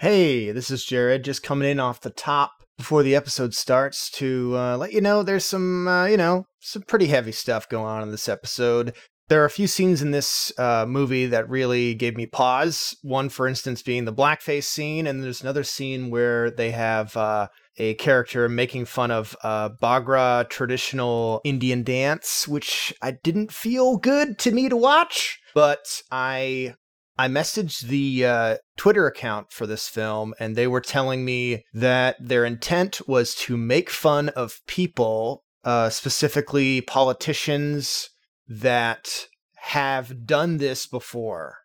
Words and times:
Hey, 0.00 0.52
this 0.52 0.70
is 0.70 0.84
Jared, 0.84 1.24
just 1.24 1.42
coming 1.42 1.68
in 1.68 1.80
off 1.80 2.02
the 2.02 2.10
top 2.10 2.52
before 2.76 3.02
the 3.02 3.16
episode 3.16 3.52
starts 3.52 4.08
to 4.12 4.54
uh, 4.56 4.76
let 4.76 4.92
you 4.92 5.00
know 5.00 5.24
there's 5.24 5.44
some, 5.44 5.88
uh, 5.88 6.06
you 6.06 6.16
know, 6.16 6.44
some 6.60 6.82
pretty 6.82 7.08
heavy 7.08 7.32
stuff 7.32 7.68
going 7.68 7.84
on 7.84 8.04
in 8.04 8.12
this 8.12 8.28
episode. 8.28 8.94
There 9.26 9.42
are 9.42 9.46
a 9.46 9.50
few 9.50 9.66
scenes 9.66 10.00
in 10.00 10.12
this 10.12 10.56
uh, 10.56 10.86
movie 10.86 11.26
that 11.26 11.48
really 11.48 11.96
gave 11.96 12.16
me 12.16 12.26
pause. 12.26 12.96
One, 13.02 13.28
for 13.28 13.48
instance, 13.48 13.82
being 13.82 14.04
the 14.04 14.12
blackface 14.12 14.66
scene, 14.66 15.08
and 15.08 15.20
there's 15.20 15.42
another 15.42 15.64
scene 15.64 16.10
where 16.10 16.48
they 16.48 16.70
have 16.70 17.16
uh, 17.16 17.48
a 17.76 17.94
character 17.94 18.48
making 18.48 18.84
fun 18.84 19.10
of 19.10 19.36
uh, 19.42 19.70
Bhangra 19.82 20.48
traditional 20.48 21.40
Indian 21.42 21.82
dance, 21.82 22.46
which 22.46 22.94
I 23.02 23.10
didn't 23.24 23.50
feel 23.50 23.96
good 23.96 24.38
to 24.38 24.52
me 24.52 24.68
to 24.68 24.76
watch. 24.76 25.40
But 25.56 26.02
I 26.12 26.76
I 27.18 27.26
messaged 27.26 27.82
the 27.82 28.24
uh, 28.24 28.56
Twitter 28.76 29.08
account 29.08 29.52
for 29.52 29.66
this 29.66 29.88
film, 29.88 30.34
and 30.38 30.54
they 30.54 30.68
were 30.68 30.80
telling 30.80 31.24
me 31.24 31.64
that 31.74 32.16
their 32.20 32.44
intent 32.44 33.08
was 33.08 33.34
to 33.34 33.56
make 33.56 33.90
fun 33.90 34.28
of 34.30 34.60
people, 34.68 35.42
uh, 35.64 35.90
specifically 35.90 36.80
politicians 36.80 38.10
that 38.46 39.26
have 39.56 40.26
done 40.26 40.58
this 40.58 40.86
before. 40.86 41.56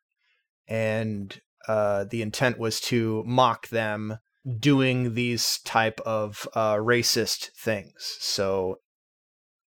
And 0.68 1.40
uh, 1.68 2.06
the 2.10 2.24
intent 2.24 2.58
was 2.58 2.82
to 2.82 3.24
mock 3.28 3.68
them 3.70 4.18
doing 4.60 5.14
these 5.14 5.60
type 5.60 6.00
of 6.02 6.48
uh, 6.56 6.76
racist 6.76 7.52
things. 7.56 8.18
So, 8.20 8.80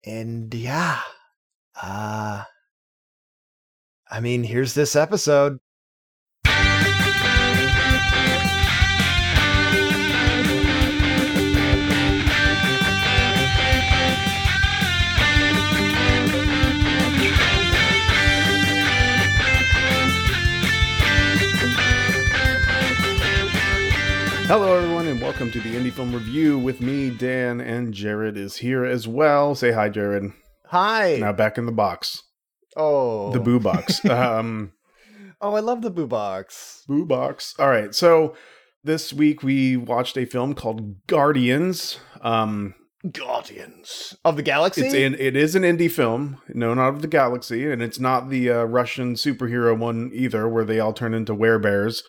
and 0.02 0.52
yeah, 0.54 1.00
uh, 1.80 2.44
I 4.10 4.20
mean, 4.20 4.44
here's 4.44 4.74
this 4.74 4.96
episode. 4.96 5.58
Hello, 24.46 24.76
everyone, 24.76 25.06
and 25.06 25.20
welcome 25.20 25.50
to 25.50 25.60
the 25.60 25.74
Indie 25.74 25.90
Film 25.92 26.12
Review 26.12 26.58
with 26.58 26.80
me, 26.80 27.08
Dan, 27.10 27.60
and 27.60 27.94
Jared 27.94 28.36
is 28.36 28.56
here 28.58 28.84
as 28.84 29.08
well. 29.08 29.54
Say 29.54 29.72
hi, 29.72 29.88
Jared. 29.88 30.32
Hi. 30.66 31.16
Now 31.16 31.32
back 31.32 31.56
in 31.56 31.64
the 31.66 31.72
box, 31.72 32.22
oh, 32.76 33.32
the 33.32 33.40
boo 33.40 33.58
box. 33.58 34.04
um, 34.10 34.72
Oh, 35.40 35.54
I 35.54 35.60
love 35.60 35.82
the 35.82 35.90
boo 35.90 36.06
box. 36.06 36.84
boo 36.86 37.04
box. 37.06 37.54
All 37.58 37.68
right, 37.68 37.94
so 37.94 38.34
this 38.82 39.12
week 39.12 39.42
we 39.42 39.76
watched 39.76 40.16
a 40.16 40.24
film 40.26 40.54
called 40.54 41.06
Guardians. 41.06 41.98
Um, 42.20 42.74
Guardians 43.10 44.14
of 44.24 44.36
the 44.36 44.42
Galaxy. 44.42 44.82
it's 44.82 44.94
in 44.94 45.14
it 45.18 45.36
is 45.36 45.54
an 45.54 45.62
indie 45.62 45.90
film, 45.90 46.40
known 46.48 46.78
out 46.78 46.94
of 46.94 47.02
the 47.02 47.08
galaxy, 47.08 47.70
and 47.70 47.82
it's 47.82 47.98
not 48.00 48.30
the 48.30 48.50
uh, 48.50 48.64
Russian 48.64 49.14
superhero 49.14 49.76
one 49.76 50.10
either, 50.14 50.48
where 50.48 50.64
they 50.64 50.80
all 50.80 50.92
turn 50.92 51.12
into 51.14 51.34
werebears. 51.34 52.02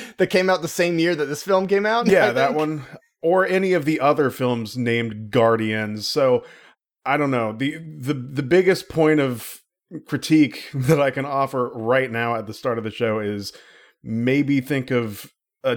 that 0.16 0.28
came 0.28 0.48
out 0.50 0.62
the 0.62 0.68
same 0.68 0.98
year 0.98 1.14
that 1.14 1.26
this 1.26 1.42
film 1.42 1.66
came 1.66 1.86
out. 1.86 2.06
yeah, 2.06 2.32
that 2.32 2.54
one 2.54 2.84
or 3.22 3.46
any 3.46 3.72
of 3.72 3.84
the 3.84 4.00
other 4.00 4.30
films 4.30 4.76
named 4.76 5.30
Guardians. 5.30 6.06
So 6.06 6.44
I 7.04 7.16
don't 7.16 7.30
know. 7.30 7.52
The 7.52 7.78
the 7.78 8.14
the 8.14 8.42
biggest 8.42 8.88
point 8.88 9.20
of 9.20 9.60
critique 10.06 10.70
that 10.74 11.00
I 11.00 11.10
can 11.10 11.24
offer 11.24 11.70
right 11.74 12.10
now 12.10 12.34
at 12.36 12.46
the 12.46 12.54
start 12.54 12.78
of 12.78 12.84
the 12.84 12.90
show 12.90 13.18
is 13.18 13.52
maybe 14.02 14.60
think 14.60 14.90
of 14.90 15.32
a 15.64 15.76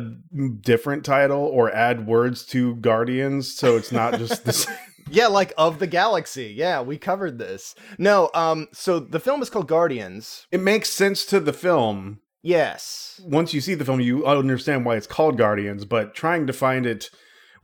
different 0.62 1.06
title 1.06 1.44
or 1.44 1.72
add 1.72 2.08
words 2.08 2.44
to 2.44 2.76
Guardians 2.78 3.54
so 3.54 3.78
it's 3.78 3.92
not 3.92 4.18
just 4.18 4.44
this 4.44 4.68
Yeah, 5.10 5.28
like 5.28 5.54
of 5.58 5.78
the 5.78 5.86
Galaxy. 5.86 6.54
Yeah, 6.58 6.82
we 6.82 6.98
covered 6.98 7.38
this. 7.38 7.76
No, 8.00 8.32
um, 8.34 8.68
so 8.74 9.00
the 9.00 9.20
film 9.20 9.42
is 9.44 9.50
called 9.50 9.68
Guardians. 9.68 10.48
it 10.52 10.60
makes 10.60 10.90
sense 10.90 11.26
to 11.28 11.40
the 11.40 11.54
film 11.54 12.22
Yes. 12.46 13.20
once 13.24 13.54
you 13.54 13.62
see 13.62 13.74
the 13.74 13.86
film 13.86 14.00
you 14.00 14.26
understand 14.26 14.86
why 14.86 14.96
it's 14.96 15.08
called 15.08 15.38
Guardians 15.38 15.84
but 15.86 16.14
trying 16.14 16.48
to 16.48 16.54
find 16.54 16.86
it 16.86 17.10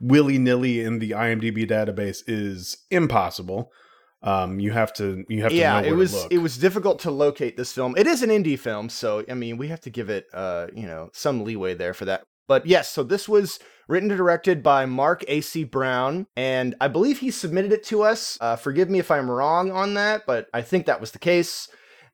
willy-nilly 0.00 0.80
in 0.80 0.98
the 0.98 1.10
IMDb 1.10 1.68
database 1.68 2.22
is 2.26 2.76
impossible 2.90 3.70
um 4.22 4.60
you 4.60 4.72
have 4.72 4.92
to 4.94 5.24
you 5.28 5.42
have 5.42 5.52
to 5.52 5.56
Yeah, 5.56 5.80
know 5.80 5.88
it 5.88 5.92
was 5.92 6.26
it 6.30 6.38
was 6.38 6.58
difficult 6.58 6.98
to 7.00 7.10
locate 7.10 7.56
this 7.56 7.72
film. 7.72 7.94
It 7.96 8.06
is 8.06 8.22
an 8.22 8.30
indie 8.30 8.58
film, 8.58 8.88
so 8.88 9.24
I 9.28 9.34
mean 9.34 9.56
we 9.56 9.68
have 9.68 9.80
to 9.82 9.90
give 9.90 10.10
it 10.10 10.26
uh, 10.32 10.68
you 10.74 10.86
know, 10.86 11.10
some 11.12 11.44
leeway 11.44 11.74
there 11.74 11.94
for 11.94 12.04
that. 12.06 12.22
But 12.48 12.66
yes, 12.66 12.88
so 12.90 13.02
this 13.02 13.28
was 13.28 13.58
written 13.88 14.10
and 14.10 14.18
directed 14.18 14.62
by 14.62 14.84
Mark 14.86 15.24
A.C. 15.28 15.64
Brown, 15.64 16.26
and 16.36 16.74
I 16.80 16.88
believe 16.88 17.20
he 17.20 17.30
submitted 17.30 17.72
it 17.72 17.84
to 17.84 18.02
us. 18.02 18.38
Uh, 18.40 18.56
forgive 18.56 18.90
me 18.90 18.98
if 18.98 19.10
I'm 19.10 19.30
wrong 19.30 19.70
on 19.72 19.94
that, 19.94 20.22
but 20.26 20.48
I 20.52 20.62
think 20.62 20.86
that 20.86 21.00
was 21.00 21.12
the 21.12 21.18
case. 21.18 21.68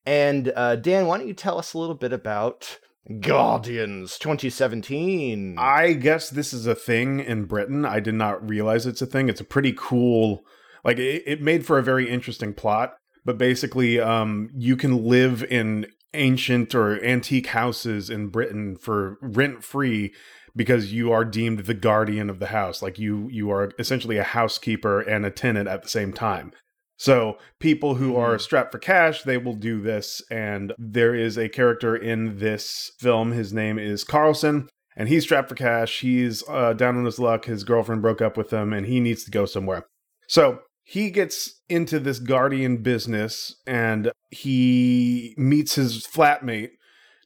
And 0.09 0.55
uh, 0.57 0.77
Dan, 0.77 1.07
why 1.07 1.19
don't 1.19 1.29
you 1.29 1.35
tell 1.35 1.59
us 1.59 1.75
a 1.75 1.79
little 1.79 1.95
bit 1.95 2.15
about 2.15 2.79
Guardians 3.21 4.19
2017? 4.19 5.57
I 5.59 5.93
guess 5.93 6.31
this 6.31 6.55
is 6.55 6.67
a 6.67 6.75
thing 6.75 7.21
in 7.21 7.45
Britain. 7.45 7.85
I 7.85 8.01
did 8.01 8.15
not 8.15 8.49
realize 8.49 8.87
it's 8.87 9.03
a 9.03 9.07
thing. 9.07 9.29
It's 9.29 9.43
a 9.43 9.45
pretty 9.45 9.75
cool, 9.77 10.47
like 10.83 10.97
it, 10.97 11.25
it 11.27 11.43
made 11.43 11.67
for 11.67 11.77
a 11.77 11.83
very 11.83 12.09
interesting 12.09 12.55
plot. 12.55 12.95
But 13.27 13.37
basically, 13.37 14.01
um, 14.01 14.49
you 14.57 14.79
can 14.79 15.05
live 15.05 15.45
in 15.45 15.85
ancient 16.15 16.75
or 16.75 17.05
antique 17.05 17.49
houses 17.49 18.09
in 18.09 18.29
Britain 18.29 18.79
for 18.79 19.19
rent 19.21 19.63
free 19.63 20.15
because 20.57 20.91
you 20.91 21.13
are 21.13 21.27
deemed 21.27 21.67
the 21.67 21.75
guardian 21.75 22.31
of 22.31 22.39
the 22.39 22.47
house. 22.47 22.81
Like 22.81 22.99
you, 22.99 23.29
you 23.31 23.51
are 23.51 23.73
essentially 23.79 24.17
a 24.17 24.25
housekeeper 24.25 25.03
and 25.03 25.27
a 25.27 25.31
tenant 25.31 25.69
at 25.69 25.83
the 25.83 25.91
same 25.91 26.15
time. 26.15 26.53
So 26.99 27.39
people 27.61 27.95
who 27.95 28.17
are 28.17 28.37
Mhm. 28.37 28.41
strapped 28.41 28.73
for 28.73 28.79
cash, 28.79 29.23
they 29.23 29.39
will 29.39 29.55
do 29.55 29.81
this. 29.81 30.21
And 30.31 30.73
there 30.77 31.15
is 31.15 31.39
a 31.39 31.49
character 31.49 31.97
in 31.97 32.39
this 32.39 32.93
film. 32.99 33.33
His 33.33 33.53
name 33.53 33.79
is 33.79 34.05
Carlson, 34.05 34.69
and 34.97 35.09
he's 35.09 35.23
strapped 35.23 35.49
for 35.49 35.55
cash. 35.55 36.01
He's 36.01 36.43
uh, 36.49 36.73
down 36.75 36.97
on 36.97 37.05
his 37.05 37.19
luck. 37.19 37.45
His 37.47 37.65
girlfriend 37.65 38.03
broke 38.03 38.21
up 38.21 38.37
with 38.37 38.53
him, 38.53 38.73
and 38.73 38.85
he 38.85 39.01
needs 39.01 39.25
to 39.25 39.31
go 39.31 39.47
somewhere. 39.47 39.87
So 40.27 40.61
he 40.83 41.11
gets 41.11 41.61
into 41.69 42.01
this 42.01 42.19
guardian 42.19 42.79
business, 42.79 43.55
and 43.67 44.11
he 44.31 45.35
meets 45.39 45.77
his 45.77 46.07
flatmate 46.07 46.71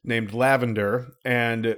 named 0.04 0.34
Lavender, 0.34 1.12
and 1.24 1.76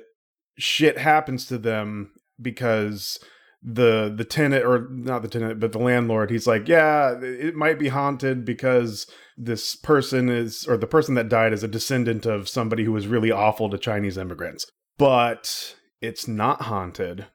shit 0.59 0.99
happens 0.99 1.47
to 1.47 1.59
them 1.59 2.11
because 2.41 3.19
the 3.65 4.13
the 4.15 4.25
tenant 4.25 4.65
or 4.65 4.87
not 4.91 5.23
the 5.23 5.29
tenant 5.29 5.59
but 5.59 5.73
the 5.73 5.79
landlord 5.79 6.31
he's 6.31 6.47
like 6.47 6.69
yeah 6.69 7.19
it 7.23 7.55
might 7.55 7.79
be 7.79 7.89
haunted 7.89 8.45
because 8.45 9.07
this 9.39 9.75
person 9.75 10.29
is 10.29 10.67
or 10.69 10.77
the 10.77 10.87
person 10.87 11.15
that 11.15 11.31
died 11.31 11.53
is 11.53 11.63
a 11.63 11.69
descendant 11.69 12.27
of 12.27 12.47
somebody 12.47 12.85
who 12.85 12.93
was 12.93 13.07
really 13.07 13.31
awful 13.31 13.71
to 13.71 13.79
chinese 13.79 14.19
immigrants 14.19 14.67
but 14.99 15.77
it's 16.03 16.29
not 16.29 16.63
haunted 16.63 17.27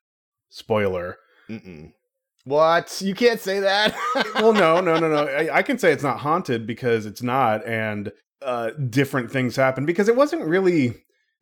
spoiler 0.49 1.17
Mm-mm. 1.49 1.93
What? 2.45 3.01
You 3.01 3.13
can't 3.15 3.39
say 3.39 3.59
that. 3.59 3.95
well 4.35 4.53
no 4.53 4.79
no 4.79 4.97
no 4.99 5.09
no 5.09 5.25
I, 5.25 5.57
I 5.57 5.61
can 5.63 5.77
say 5.77 5.91
it's 5.91 6.03
not 6.03 6.19
haunted 6.19 6.65
because 6.65 7.05
it's 7.05 7.21
not 7.21 7.65
and 7.65 8.11
uh 8.41 8.71
different 8.89 9.31
things 9.31 9.55
happen 9.55 9.85
because 9.85 10.07
it 10.07 10.15
wasn't 10.15 10.43
really 10.43 10.95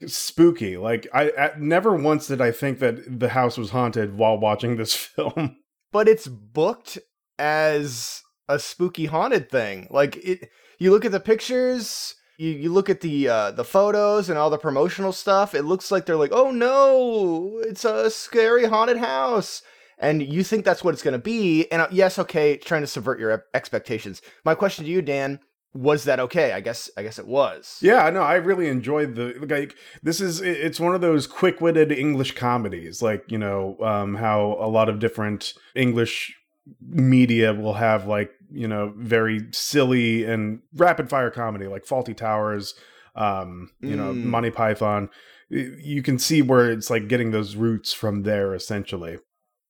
spooky 0.05 0.77
like 0.77 1.07
I, 1.13 1.31
I 1.37 1.51
never 1.57 1.95
once 1.95 2.27
did 2.27 2.39
i 2.39 2.51
think 2.51 2.79
that 2.79 3.19
the 3.19 3.29
house 3.29 3.57
was 3.57 3.71
haunted 3.71 4.15
while 4.15 4.37
watching 4.37 4.77
this 4.77 4.93
film 4.95 5.57
but 5.91 6.07
it's 6.07 6.27
booked 6.27 6.99
as 7.39 8.21
a 8.47 8.59
spooky 8.59 9.05
haunted 9.05 9.49
thing. 9.49 9.87
Like 9.89 10.17
it 10.17 10.49
you 10.79 10.91
look 10.91 11.05
at 11.05 11.11
the 11.11 11.19
pictures, 11.19 12.15
you, 12.37 12.51
you 12.51 12.71
look 12.71 12.89
at 12.89 13.01
the 13.01 13.27
uh, 13.27 13.51
the 13.51 13.63
photos 13.63 14.29
and 14.29 14.37
all 14.37 14.49
the 14.49 14.57
promotional 14.57 15.11
stuff, 15.11 15.55
it 15.55 15.63
looks 15.63 15.91
like 15.91 16.05
they're 16.05 16.15
like, 16.15 16.31
"Oh 16.31 16.51
no, 16.51 17.59
it's 17.63 17.85
a 17.85 18.09
scary 18.09 18.65
haunted 18.65 18.97
house." 18.97 19.61
And 19.99 20.21
you 20.21 20.43
think 20.43 20.63
that's 20.63 20.83
what 20.83 20.93
it's 20.93 21.01
going 21.01 21.13
to 21.13 21.19
be. 21.19 21.65
And 21.71 21.81
uh, 21.81 21.87
yes, 21.89 22.19
okay, 22.19 22.55
trying 22.55 22.81
to 22.81 22.87
subvert 22.87 23.19
your 23.19 23.45
expectations. 23.55 24.21
My 24.45 24.53
question 24.53 24.85
to 24.85 24.91
you, 24.91 25.01
Dan, 25.01 25.39
was 25.77 26.05
that 26.05 26.19
okay? 26.19 26.53
I 26.53 26.61
guess 26.61 26.89
I 26.97 27.03
guess 27.03 27.19
it 27.19 27.27
was. 27.27 27.77
Yeah, 27.81 28.09
no, 28.09 28.21
I 28.21 28.35
really 28.35 28.67
enjoyed 28.67 29.15
the 29.15 29.35
like. 29.47 29.75
This 30.01 30.19
is 30.19 30.41
it's 30.41 30.79
one 30.79 30.95
of 30.95 31.01
those 31.01 31.27
quick-witted 31.27 31.91
English 31.91 32.33
comedies, 32.33 33.01
like 33.01 33.23
you 33.29 33.37
know 33.37 33.77
um, 33.81 34.15
how 34.15 34.57
a 34.59 34.67
lot 34.67 34.89
of 34.89 34.99
different 34.99 35.53
English 35.75 36.35
media 36.81 37.53
will 37.53 37.75
have 37.75 38.07
like 38.07 38.31
you 38.51 38.67
know 38.67 38.93
very 38.97 39.41
silly 39.51 40.23
and 40.25 40.59
rapid-fire 40.73 41.31
comedy, 41.31 41.67
like 41.67 41.85
Fawlty 41.85 42.15
Towers, 42.15 42.73
um, 43.15 43.69
you 43.81 43.95
know 43.95 44.13
Mm. 44.13 44.23
Monty 44.25 44.51
Python. 44.51 45.09
You 45.49 46.03
can 46.03 46.19
see 46.19 46.41
where 46.41 46.69
it's 46.71 46.89
like 46.89 47.07
getting 47.07 47.31
those 47.31 47.55
roots 47.55 47.93
from 47.93 48.23
there, 48.23 48.53
essentially. 48.53 49.17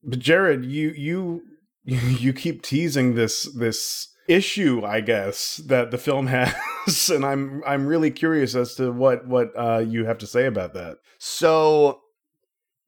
But 0.03 0.19
Jared, 0.19 0.65
you 0.65 0.89
you 0.91 1.41
you 1.83 2.33
keep 2.33 2.61
teasing 2.61 3.15
this 3.15 3.43
this 3.53 4.13
issue, 4.27 4.83
I 4.85 5.01
guess, 5.01 5.57
that 5.57 5.91
the 5.91 5.97
film 5.97 6.27
has, 6.35 7.09
and 7.09 7.25
I'm 7.25 7.63
I'm 7.65 7.85
really 7.87 8.11
curious 8.11 8.55
as 8.55 8.75
to 8.75 8.91
what 8.91 9.27
what 9.27 9.51
uh, 9.57 9.79
you 9.79 10.05
have 10.05 10.17
to 10.19 10.27
say 10.27 10.45
about 10.45 10.73
that. 10.73 10.97
So 11.17 12.01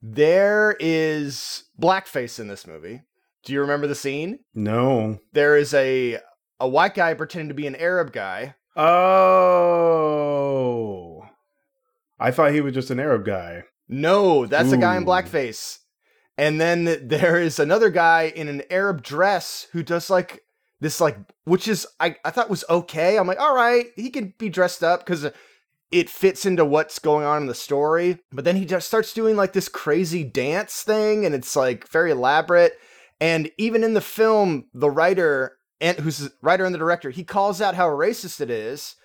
There 0.02 0.76
is 0.80 1.64
blackface 1.80 2.40
in 2.40 2.48
this 2.48 2.66
movie. 2.68 3.02
Do 3.44 3.54
you 3.54 3.62
remember 3.62 3.88
the 3.88 3.96
scene? 3.96 4.40
No. 4.54 5.20
There 5.34 5.56
is 5.58 5.74
a 5.74 6.20
a 6.60 6.68
white 6.68 6.94
guy 6.94 7.14
pretending 7.14 7.50
to 7.50 7.54
be 7.54 7.68
an 7.68 7.76
Arab 7.76 8.12
guy. 8.12 8.56
Oh. 10.00 11.24
I 12.20 12.32
thought 12.32 12.54
he 12.54 12.62
was 12.62 12.74
just 12.74 12.92
an 12.92 13.00
Arab 13.00 13.26
guy. 13.26 13.64
No, 13.88 14.46
that's 14.46 14.72
a 14.72 14.78
guy 14.78 14.98
in 14.98 15.06
blackface. 15.06 15.80
And 16.38 16.60
then 16.62 17.08
there 17.08 17.40
is 17.40 17.60
another 17.60 17.90
guy 17.90 18.32
in 18.36 18.48
an 18.48 18.62
Arab 18.70 19.02
dress 19.02 19.68
who 19.72 19.84
does 19.84 20.10
like 20.10 20.42
this 20.82 21.02
like 21.02 21.18
which 21.46 21.68
is 21.68 21.88
I, 22.00 22.16
I 22.24 22.32
thought 22.32 22.50
was 22.50 22.64
okay. 22.70 23.18
I'm 23.18 23.28
like, 23.28 23.40
all 23.40 23.56
right, 23.56 23.88
he 23.96 24.10
can 24.10 24.34
be 24.38 24.50
dressed 24.50 24.84
up 24.84 25.06
because 25.06 25.30
it 25.92 26.10
fits 26.10 26.46
into 26.46 26.64
what's 26.64 27.00
going 27.00 27.26
on 27.26 27.42
in 27.42 27.48
the 27.48 27.56
story. 27.56 28.20
But 28.32 28.46
then 28.46 28.56
he 28.56 28.66
just 28.66 28.88
starts 28.88 29.14
doing 29.14 29.36
like 29.36 29.54
this 29.54 29.70
crazy 29.70 30.24
dance 30.24 30.84
thing, 30.84 31.26
and 31.26 31.34
it's 31.34 31.56
like 31.56 31.88
very 31.90 32.12
elaborate. 32.12 32.78
And 33.20 33.52
even 33.58 33.84
in 33.84 33.94
the 33.94 34.02
film, 34.02 34.66
the 34.74 34.90
writer 34.90 35.58
and 35.82 35.98
who's 35.98 36.20
the 36.20 36.32
writer 36.42 36.66
and 36.66 36.74
the 36.74 36.80
director, 36.80 37.10
he 37.10 37.24
calls 37.24 37.62
out 37.62 37.76
how 37.76 37.88
racist 37.88 38.42
it 38.42 38.50
is. 38.50 38.96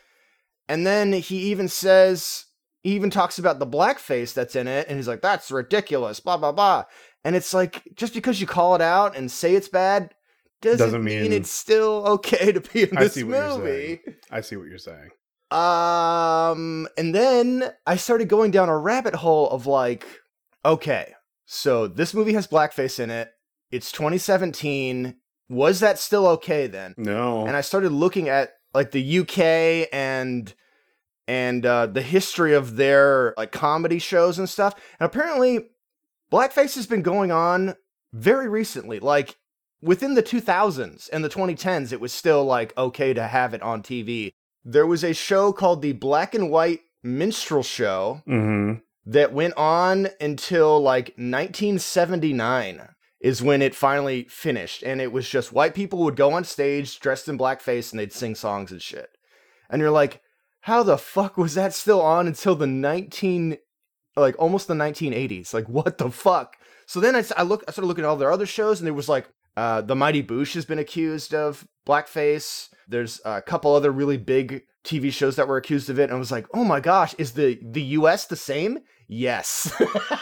And 0.69 0.87
then 0.87 1.12
he 1.12 1.38
even 1.50 1.69
says 1.69 2.47
he 2.82 2.93
even 2.93 3.11
talks 3.11 3.38
about 3.38 3.59
the 3.59 3.67
blackface 3.67 4.35
that's 4.35 4.56
in 4.56 4.69
it, 4.69 4.87
and 4.88 4.97
he's 4.97 5.09
like, 5.09 5.23
"That's 5.23 5.50
ridiculous," 5.50 6.21
blah 6.21 6.37
blah 6.37 6.53
blah. 6.53 6.85
And 7.25 7.35
it's 7.35 7.55
like, 7.55 7.82
just 7.94 8.12
because 8.12 8.41
you 8.41 8.47
call 8.47 8.75
it 8.75 8.82
out 8.82 9.17
and 9.17 9.31
say 9.31 9.55
it's 9.55 9.69
bad, 9.69 10.15
doesn't, 10.64 10.78
Doesn't 10.78 11.05
mean, 11.05 11.22
mean- 11.22 11.32
it's 11.32 11.50
still 11.50 12.05
okay 12.08 12.50
to 12.52 12.61
be 12.61 12.82
in 12.82 12.96
I 12.99 13.05
this 13.05 13.14
see 13.14 13.22
what 13.25 13.37
you're 13.37 13.58
movie. 13.58 14.00
I 14.31 14.40
see 14.40 14.56
what 14.56 14.66
you're 14.66 14.78
saying. 14.78 15.11
Um, 15.50 16.88
and 16.99 17.14
then 17.14 17.70
I 17.87 17.96
started 17.96 18.28
going 18.28 18.50
down 18.50 18.69
a 18.69 18.76
rabbit 18.76 19.14
hole 19.14 19.49
of 19.50 19.66
like, 19.66 20.05
okay, 20.64 21.14
so 21.46 21.87
this 21.87 22.12
movie 22.14 22.32
has 22.32 22.46
blackface 22.49 22.99
in 22.99 23.11
it. 23.11 23.31
It's 23.70 23.93
2017. 23.93 25.16
Was 25.49 25.81
that 25.81 25.99
still 25.99 26.26
okay 26.28 26.66
then? 26.66 26.94
No. 26.96 27.46
and 27.46 27.56
I 27.56 27.61
started 27.61 27.93
looking 27.93 28.28
at 28.28 28.55
like 28.72 28.90
the 28.90 29.19
UK 29.20 29.88
and 29.93 30.52
and 31.28 31.64
uh, 31.64 31.87
the 31.87 32.02
history 32.02 32.55
of 32.55 32.76
their 32.76 33.34
like 33.37 33.52
comedy 33.52 33.99
shows 33.99 34.38
and 34.38 34.49
stuff. 34.49 34.75
And 34.99 35.06
apparently, 35.06 35.66
blackface 36.32 36.75
has 36.75 36.87
been 36.87 37.02
going 37.02 37.31
on 37.31 37.76
very 38.12 38.49
recently, 38.49 38.99
like 39.00 39.37
within 39.84 40.14
the 40.14 40.22
2000s 40.22 41.08
and 41.12 41.22
the 41.22 41.28
2010s. 41.28 41.92
It 41.92 42.00
was 42.00 42.12
still 42.12 42.44
like 42.44 42.76
okay 42.76 43.12
to 43.14 43.26
have 43.26 43.54
it 43.54 43.62
on 43.62 43.82
TV. 43.82 44.32
There 44.64 44.86
was 44.86 45.04
a 45.04 45.12
show 45.12 45.52
called 45.52 45.82
the 45.82 45.92
Black 45.92 46.34
and 46.34 46.50
White 46.50 46.81
Minstrel 47.02 47.62
Show 47.62 48.22
mm-hmm. 48.26 48.81
that 49.06 49.32
went 49.32 49.54
on 49.56 50.08
until 50.20 50.81
like 50.81 51.08
1979 51.16 52.88
is 53.20 53.42
when 53.42 53.62
it 53.62 53.75
finally 53.75 54.25
finished 54.25 54.82
and 54.82 55.00
it 55.00 55.12
was 55.12 55.28
just 55.28 55.52
white 55.52 55.75
people 55.75 56.00
would 56.00 56.16
go 56.16 56.32
on 56.32 56.44
stage 56.44 57.00
dressed 57.00 57.28
in 57.28 57.38
blackface 57.38 57.90
and 57.90 57.98
they'd 57.98 58.12
sing 58.12 58.34
songs 58.34 58.70
and 58.70 58.82
shit 58.82 59.08
and 59.70 59.80
you're 59.80 59.90
like 59.90 60.20
how 60.60 60.82
the 60.82 60.98
fuck 60.98 61.38
was 61.38 61.54
that 61.54 61.72
still 61.72 62.02
on 62.02 62.26
until 62.26 62.54
the 62.54 62.66
19 62.66 63.56
like 64.14 64.34
almost 64.38 64.69
the 64.69 64.75
1980s 64.75 65.54
like 65.54 65.66
what 65.70 65.96
the 65.96 66.10
fuck 66.10 66.56
so 66.84 67.00
then 67.00 67.16
I, 67.16 67.25
I 67.34 67.44
look 67.44 67.64
i 67.66 67.72
started 67.72 67.88
looking 67.88 68.04
at 68.04 68.08
all 68.08 68.16
their 68.16 68.30
other 68.30 68.44
shows 68.44 68.78
and 68.78 68.87
there 68.87 68.92
was 68.92 69.08
like 69.08 69.26
uh, 69.56 69.80
the 69.80 69.94
mighty 69.94 70.22
boosh 70.22 70.54
has 70.54 70.64
been 70.64 70.78
accused 70.78 71.34
of 71.34 71.66
blackface. 71.86 72.68
There's 72.88 73.20
a 73.24 73.40
couple 73.42 73.74
other 73.74 73.90
really 73.90 74.16
big 74.16 74.64
tv 74.84 75.10
shows 75.10 75.36
that 75.36 75.48
were 75.48 75.56
accused 75.56 75.88
of 75.88 75.98
it 75.98 76.04
and 76.04 76.12
i 76.12 76.16
was 76.16 76.30
like 76.30 76.46
oh 76.52 76.62
my 76.62 76.78
gosh 76.78 77.14
is 77.16 77.32
the 77.32 77.58
the 77.62 77.82
us 77.82 78.26
the 78.26 78.36
same 78.36 78.78
Yes. 79.06 79.72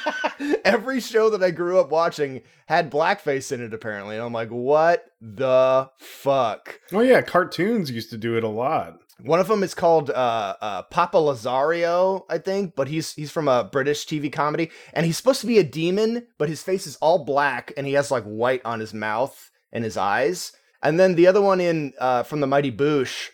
Every 0.64 1.00
show 1.00 1.30
that 1.30 1.42
I 1.42 1.50
grew 1.50 1.78
up 1.78 1.90
watching 1.90 2.42
had 2.66 2.90
blackface 2.90 3.52
in 3.52 3.62
it, 3.62 3.74
apparently. 3.74 4.16
And 4.16 4.24
I'm 4.24 4.32
like, 4.32 4.48
what 4.48 5.04
the 5.20 5.90
fuck? 5.98 6.80
Oh 6.92 7.00
yeah, 7.00 7.22
cartoons 7.22 7.90
used 7.90 8.10
to 8.10 8.16
do 8.16 8.36
it 8.36 8.44
a 8.44 8.48
lot. 8.48 8.98
One 9.20 9.38
of 9.38 9.46
them 9.46 9.62
is 9.62 9.74
called 9.74 10.10
uh, 10.10 10.56
uh, 10.60 10.82
Papa 10.82 11.16
Lazarou, 11.16 12.24
I 12.28 12.38
think, 12.38 12.74
but 12.74 12.88
he's 12.88 13.14
he's 13.14 13.30
from 13.30 13.46
a 13.46 13.64
British 13.64 14.04
TV 14.04 14.32
comedy, 14.32 14.70
and 14.92 15.06
he's 15.06 15.16
supposed 15.16 15.40
to 15.42 15.46
be 15.46 15.58
a 15.58 15.64
demon, 15.64 16.26
but 16.38 16.48
his 16.48 16.62
face 16.62 16.86
is 16.88 16.96
all 16.96 17.24
black, 17.24 17.72
and 17.76 17.86
he 17.86 17.92
has 17.92 18.10
like 18.10 18.24
white 18.24 18.62
on 18.64 18.80
his 18.80 18.92
mouth 18.92 19.50
and 19.72 19.84
his 19.84 19.96
eyes. 19.96 20.52
And 20.82 20.98
then 20.98 21.14
the 21.14 21.28
other 21.28 21.40
one 21.40 21.60
in 21.60 21.92
uh, 22.00 22.24
from 22.24 22.40
the 22.40 22.48
Mighty 22.48 22.72
Boosh 22.72 23.28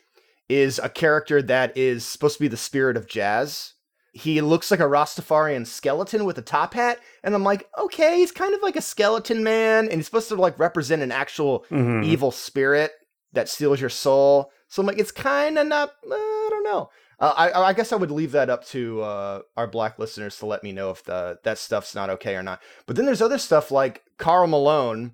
is 0.48 0.78
a 0.78 0.88
character 0.88 1.40
that 1.42 1.76
is 1.76 2.04
supposed 2.04 2.36
to 2.36 2.42
be 2.42 2.48
the 2.48 2.56
spirit 2.56 2.96
of 2.96 3.08
jazz. 3.08 3.74
He 4.12 4.40
looks 4.40 4.70
like 4.70 4.80
a 4.80 4.84
Rastafarian 4.84 5.66
skeleton 5.66 6.24
with 6.24 6.38
a 6.38 6.42
top 6.42 6.74
hat, 6.74 6.98
and 7.22 7.34
I'm 7.34 7.44
like, 7.44 7.68
okay, 7.78 8.16
he's 8.16 8.32
kind 8.32 8.54
of 8.54 8.62
like 8.62 8.76
a 8.76 8.80
skeleton 8.80 9.44
man, 9.44 9.84
and 9.84 9.94
he's 9.94 10.06
supposed 10.06 10.28
to 10.28 10.34
like 10.36 10.58
represent 10.58 11.02
an 11.02 11.12
actual 11.12 11.64
Mhm. 11.70 12.04
evil 12.04 12.30
spirit 12.30 12.92
that 13.32 13.48
steals 13.48 13.80
your 13.80 13.90
soul. 13.90 14.50
So 14.68 14.80
I'm 14.82 14.86
like, 14.86 14.98
it's 14.98 15.12
kind 15.12 15.58
of 15.58 15.66
not. 15.66 15.90
uh, 16.10 16.14
I 16.14 16.46
don't 16.50 16.64
know. 16.64 16.90
Uh, 17.20 17.34
I 17.36 17.52
I 17.68 17.72
guess 17.72 17.92
I 17.92 17.96
would 17.96 18.10
leave 18.10 18.32
that 18.32 18.48
up 18.48 18.64
to 18.68 19.02
uh, 19.02 19.40
our 19.56 19.66
black 19.66 19.98
listeners 19.98 20.38
to 20.38 20.46
let 20.46 20.62
me 20.62 20.72
know 20.72 20.90
if 20.90 21.02
the 21.04 21.38
that 21.44 21.58
stuff's 21.58 21.94
not 21.94 22.10
okay 22.10 22.36
or 22.36 22.42
not. 22.42 22.60
But 22.86 22.96
then 22.96 23.06
there's 23.06 23.20
other 23.22 23.38
stuff 23.38 23.70
like 23.70 24.02
Karl 24.18 24.46
Malone 24.46 25.12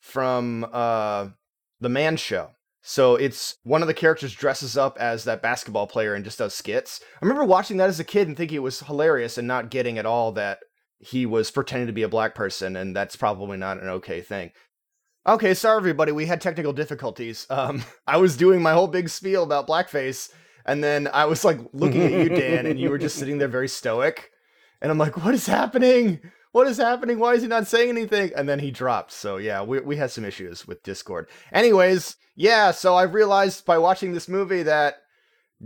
from 0.00 0.66
uh, 0.72 1.28
the 1.80 1.88
Man 1.88 2.16
Show. 2.16 2.50
So 2.88 3.16
it's 3.16 3.56
one 3.64 3.82
of 3.82 3.88
the 3.88 3.94
characters 3.94 4.32
dresses 4.32 4.76
up 4.76 4.96
as 5.00 5.24
that 5.24 5.42
basketball 5.42 5.88
player 5.88 6.14
and 6.14 6.24
just 6.24 6.38
does 6.38 6.54
skits. 6.54 7.00
I 7.20 7.24
remember 7.24 7.42
watching 7.42 7.78
that 7.78 7.88
as 7.88 7.98
a 7.98 8.04
kid 8.04 8.28
and 8.28 8.36
thinking 8.36 8.58
it 8.58 8.62
was 8.62 8.78
hilarious 8.78 9.36
and 9.36 9.48
not 9.48 9.70
getting 9.70 9.98
at 9.98 10.06
all 10.06 10.30
that 10.32 10.60
he 11.00 11.26
was 11.26 11.50
pretending 11.50 11.88
to 11.88 11.92
be 11.92 12.04
a 12.04 12.08
black 12.08 12.36
person, 12.36 12.76
and 12.76 12.94
that's 12.94 13.16
probably 13.16 13.56
not 13.56 13.82
an 13.82 13.88
okay 13.88 14.20
thing. 14.20 14.52
Okay, 15.26 15.52
sorry 15.52 15.78
everybody, 15.78 16.12
we 16.12 16.26
had 16.26 16.40
technical 16.40 16.72
difficulties. 16.72 17.44
Um, 17.50 17.82
I 18.06 18.18
was 18.18 18.36
doing 18.36 18.62
my 18.62 18.72
whole 18.72 18.86
big 18.86 19.08
spiel 19.08 19.42
about 19.42 19.66
blackface, 19.66 20.30
and 20.64 20.84
then 20.84 21.08
I 21.12 21.24
was 21.24 21.44
like 21.44 21.58
looking 21.72 22.02
at 22.02 22.12
you, 22.12 22.28
Dan, 22.28 22.66
and 22.66 22.78
you 22.78 22.90
were 22.90 22.98
just 22.98 23.16
sitting 23.18 23.38
there 23.38 23.48
very 23.48 23.68
stoic. 23.68 24.30
And 24.80 24.92
I'm 24.92 24.98
like, 24.98 25.24
what 25.24 25.34
is 25.34 25.48
happening? 25.48 26.20
What 26.56 26.68
is 26.68 26.78
happening? 26.78 27.18
Why 27.18 27.34
is 27.34 27.42
he 27.42 27.48
not 27.48 27.66
saying 27.66 27.90
anything? 27.90 28.32
And 28.34 28.48
then 28.48 28.60
he 28.60 28.70
dropped. 28.70 29.12
So 29.12 29.36
yeah, 29.36 29.62
we 29.62 29.78
we 29.80 29.96
had 29.96 30.10
some 30.10 30.24
issues 30.24 30.66
with 30.66 30.82
Discord. 30.82 31.28
Anyways, 31.52 32.16
yeah, 32.34 32.70
so 32.70 32.94
I 32.94 33.02
realized 33.02 33.66
by 33.66 33.76
watching 33.76 34.14
this 34.14 34.26
movie 34.26 34.62
that 34.62 34.94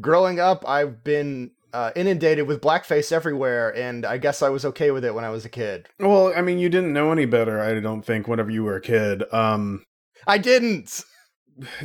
growing 0.00 0.40
up 0.40 0.68
I've 0.68 1.04
been 1.04 1.52
uh, 1.72 1.92
inundated 1.94 2.48
with 2.48 2.60
blackface 2.60 3.12
everywhere, 3.12 3.72
and 3.76 4.04
I 4.04 4.18
guess 4.18 4.42
I 4.42 4.48
was 4.48 4.64
okay 4.64 4.90
with 4.90 5.04
it 5.04 5.14
when 5.14 5.22
I 5.22 5.30
was 5.30 5.44
a 5.44 5.48
kid. 5.48 5.86
Well, 6.00 6.32
I 6.36 6.42
mean, 6.42 6.58
you 6.58 6.68
didn't 6.68 6.92
know 6.92 7.12
any 7.12 7.24
better, 7.24 7.60
I 7.60 7.78
don't 7.78 8.04
think, 8.04 8.26
whenever 8.26 8.50
you 8.50 8.64
were 8.64 8.74
a 8.74 8.80
kid. 8.80 9.22
Um, 9.32 9.84
I 10.26 10.38
didn't. 10.38 11.04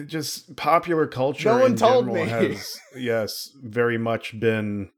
just 0.07 0.55
popular 0.55 1.05
culture 1.05 1.49
No 1.49 1.59
one 1.59 1.71
in 1.73 1.77
told 1.77 2.07
me. 2.07 2.25
has, 2.25 2.79
yes, 2.97 3.51
very 3.61 3.99
much 3.99 4.39
been, 4.39 4.89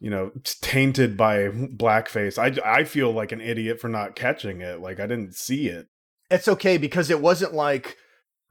you 0.00 0.10
know, 0.10 0.32
tainted 0.62 1.16
by 1.16 1.48
blackface. 1.48 2.38
I, 2.38 2.78
I 2.80 2.84
feel 2.84 3.12
like 3.12 3.32
an 3.32 3.40
idiot 3.40 3.78
for 3.80 3.88
not 3.88 4.16
catching 4.16 4.60
it. 4.62 4.80
Like, 4.80 4.98
I 4.98 5.06
didn't 5.06 5.34
see 5.34 5.68
it. 5.68 5.88
It's 6.30 6.48
okay 6.48 6.78
because 6.78 7.10
it 7.10 7.20
wasn't 7.20 7.52
like 7.54 7.96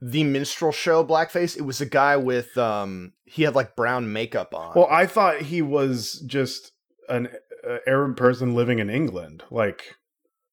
the 0.00 0.24
minstrel 0.24 0.72
show 0.72 1.04
blackface. 1.04 1.56
It 1.58 1.62
was 1.62 1.80
a 1.80 1.86
guy 1.86 2.16
with 2.16 2.56
um 2.56 3.12
he 3.24 3.42
had 3.42 3.54
like 3.54 3.76
brown 3.76 4.12
makeup 4.12 4.54
on. 4.54 4.72
Well, 4.74 4.88
I 4.90 5.06
thought 5.06 5.42
he 5.42 5.60
was 5.62 6.22
just 6.26 6.72
an 7.08 7.28
uh, 7.68 7.78
Arab 7.86 8.16
person 8.16 8.54
living 8.54 8.78
in 8.78 8.88
England. 8.88 9.42
Like, 9.50 9.96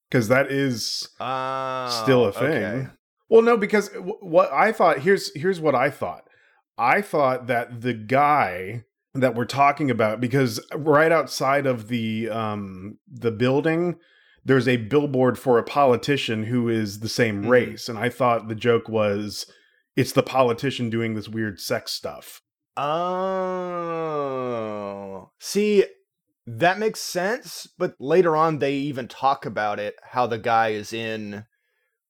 because 0.09 0.27
that 0.29 0.51
is 0.51 1.09
Oh, 1.19 2.01
still 2.03 2.25
a 2.25 2.31
thing. 2.33 2.63
okay. 2.63 2.87
Well, 3.29 3.41
no, 3.41 3.55
because 3.57 3.89
w- 3.89 4.17
what 4.21 4.51
I 4.51 4.71
thought 4.71 4.99
here's 4.99 5.33
here's 5.35 5.59
what 5.59 5.75
I 5.75 5.89
thought. 5.91 6.23
I 6.77 7.01
thought 7.01 7.47
that 7.47 7.81
the 7.81 7.93
guy 7.93 8.83
that 9.21 9.35
we're 9.35 9.45
talking 9.45 9.89
about, 9.91 10.19
because 10.21 10.59
right 10.75 11.11
outside 11.11 11.65
of 11.65 11.87
the 11.87 12.29
um 12.29 12.97
the 13.11 13.31
building, 13.31 13.95
there's 14.45 14.67
a 14.67 14.77
billboard 14.77 15.37
for 15.37 15.57
a 15.59 15.63
politician 15.63 16.43
who 16.45 16.69
is 16.69 16.99
the 16.99 17.09
same 17.09 17.43
Mhm. 17.43 17.49
race, 17.49 17.89
and 17.89 17.97
I 17.97 18.09
thought 18.09 18.47
the 18.47 18.55
joke 18.55 18.87
was 18.89 19.45
it's 19.95 20.11
the 20.13 20.23
politician 20.23 20.89
doing 20.89 21.15
this 21.15 21.27
weird 21.27 21.59
sex 21.59 21.91
stuff. 21.91 22.41
Oh. 23.97 25.31
See, 25.39 25.85
that 26.45 26.77
makes 26.79 26.99
sense, 26.99 27.67
but 27.77 27.95
later 27.99 28.35
on 28.35 28.59
they 28.59 28.73
even 28.75 29.07
talk 29.07 29.45
about 29.45 29.79
it 29.79 29.95
how 30.11 30.27
the 30.27 30.37
guy 30.37 30.69
is 30.69 30.93
in 30.93 31.45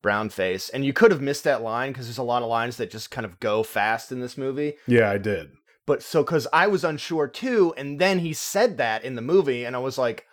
brownface. 0.04 0.70
And 0.72 0.84
you 0.84 0.92
could 0.92 1.10
have 1.10 1.20
missed 1.20 1.44
that 1.44 1.62
line 1.62 1.90
because 1.92 2.06
there's 2.06 2.18
a 2.18 2.22
lot 2.22 2.42
of 2.42 2.48
lines 2.48 2.76
that 2.76 2.90
just 2.90 3.10
kind 3.10 3.24
of 3.24 3.40
go 3.40 3.62
fast 3.62 4.12
in 4.12 4.20
this 4.20 4.38
movie. 4.38 4.74
Yeah, 4.86 5.10
I 5.10 5.18
did. 5.18 5.48
But 5.88 6.02
so 6.02 6.22
cuz 6.22 6.46
I 6.52 6.68
was 6.68 6.84
unsure 6.84 7.26
too 7.26 7.74
and 7.78 7.98
then 7.98 8.20
he 8.20 8.32
said 8.34 8.76
that 8.76 9.02
in 9.04 9.16
the 9.16 9.22
movie 9.22 9.64
and 9.64 9.74
I 9.74 9.80
was 9.80 9.98
like, 9.98 10.26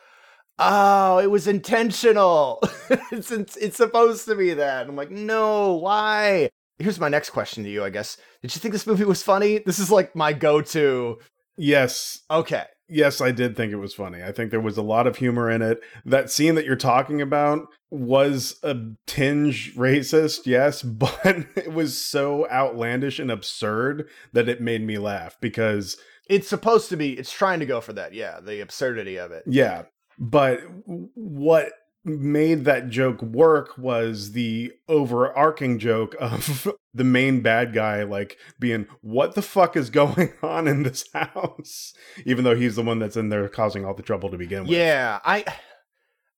"Oh, 0.60 1.18
it 1.20 1.32
was 1.32 1.48
intentional. 1.48 2.60
it's 3.12 3.32
it's 3.32 3.78
supposed 3.78 4.26
to 4.26 4.36
be 4.36 4.54
that." 4.54 4.82
And 4.82 4.90
I'm 4.92 4.96
like, 4.98 5.12
"No, 5.12 5.76
why?" 5.76 6.50
Here's 6.78 7.00
my 7.00 7.10
next 7.10 7.30
question 7.30 7.64
to 7.64 7.70
you, 7.70 7.86
I 7.86 7.90
guess. 7.90 8.18
Did 8.42 8.54
you 8.54 8.60
think 8.60 8.74
this 8.74 8.86
movie 8.86 9.06
was 9.06 9.24
funny? 9.24 9.60
This 9.60 9.80
is 9.80 9.90
like 9.90 10.14
my 10.16 10.34
go-to 10.34 11.18
Yes, 11.58 12.20
Okay. 12.30 12.66
Yes, 12.88 13.22
I 13.22 13.32
did 13.32 13.56
think 13.56 13.72
it 13.72 13.77
was 13.77 13.94
funny. 13.94 14.24
I 14.24 14.32
think 14.32 14.51
there 14.51 14.60
was 14.60 14.77
a 14.77 14.82
lot 14.84 15.08
of 15.08 15.18
humor 15.18 15.50
in 15.50 15.62
it. 15.62 15.82
That 16.06 16.30
scene 16.32 16.56
that 16.56 16.65
you're 16.65 16.75
talking 16.75 17.22
about 17.22 17.68
was 17.89 18.60
a 18.63 18.75
tinge 19.08 19.74
racist, 19.75 20.46
yes, 20.46 20.82
but 20.84 21.46
it 21.56 21.72
was 21.74 22.01
so 22.01 22.50
outlandish 22.50 23.20
and 23.20 23.32
absurd 23.32 24.08
that 24.34 24.50
it 24.50 24.62
made 24.62 24.86
me 24.86 24.98
laugh 24.98 25.38
because 25.42 25.98
It's 26.27 26.48
supposed 26.48 26.89
to 26.89 26.98
be. 26.98 27.13
It's 27.13 27.32
trying 27.32 27.60
to 27.60 27.65
go 27.65 27.82
for 27.82 27.94
that. 27.94 28.13
Yeah, 28.13 28.39
the 28.39 28.62
absurdity 28.62 29.18
of 29.18 29.32
it. 29.32 29.44
yeah, 29.48 29.84
but 30.18 30.62
what 30.86 31.72
made 32.06 32.66
that 32.66 32.90
joke 32.90 33.22
work 33.22 33.78
was 33.78 34.34
the 34.34 34.72
overarching 34.88 35.80
joke 35.80 36.16
of 36.20 36.68
the 36.94 37.04
main 37.04 37.42
bad 37.42 37.74
guy 37.74 38.04
like 38.04 38.38
being 38.60 38.88
what 39.02 39.36
the 39.36 39.42
fuck 39.42 39.76
is 39.76 39.90
going 39.90 40.32
on 40.44 40.68
in 40.68 40.84
this 40.84 41.06
house? 41.14 41.94
Even 42.26 42.44
though 42.44 42.56
he's 42.56 42.76
the 42.76 42.84
one 42.84 43.00
that's 43.00 43.18
in 43.18 43.30
there 43.30 43.48
causing 43.50 43.86
all 43.86 43.94
the 43.94 44.04
trouble 44.04 44.30
to 44.30 44.38
begin 44.38 44.64
with. 44.64 44.72
Yeah, 44.72 45.20
I 45.26 45.46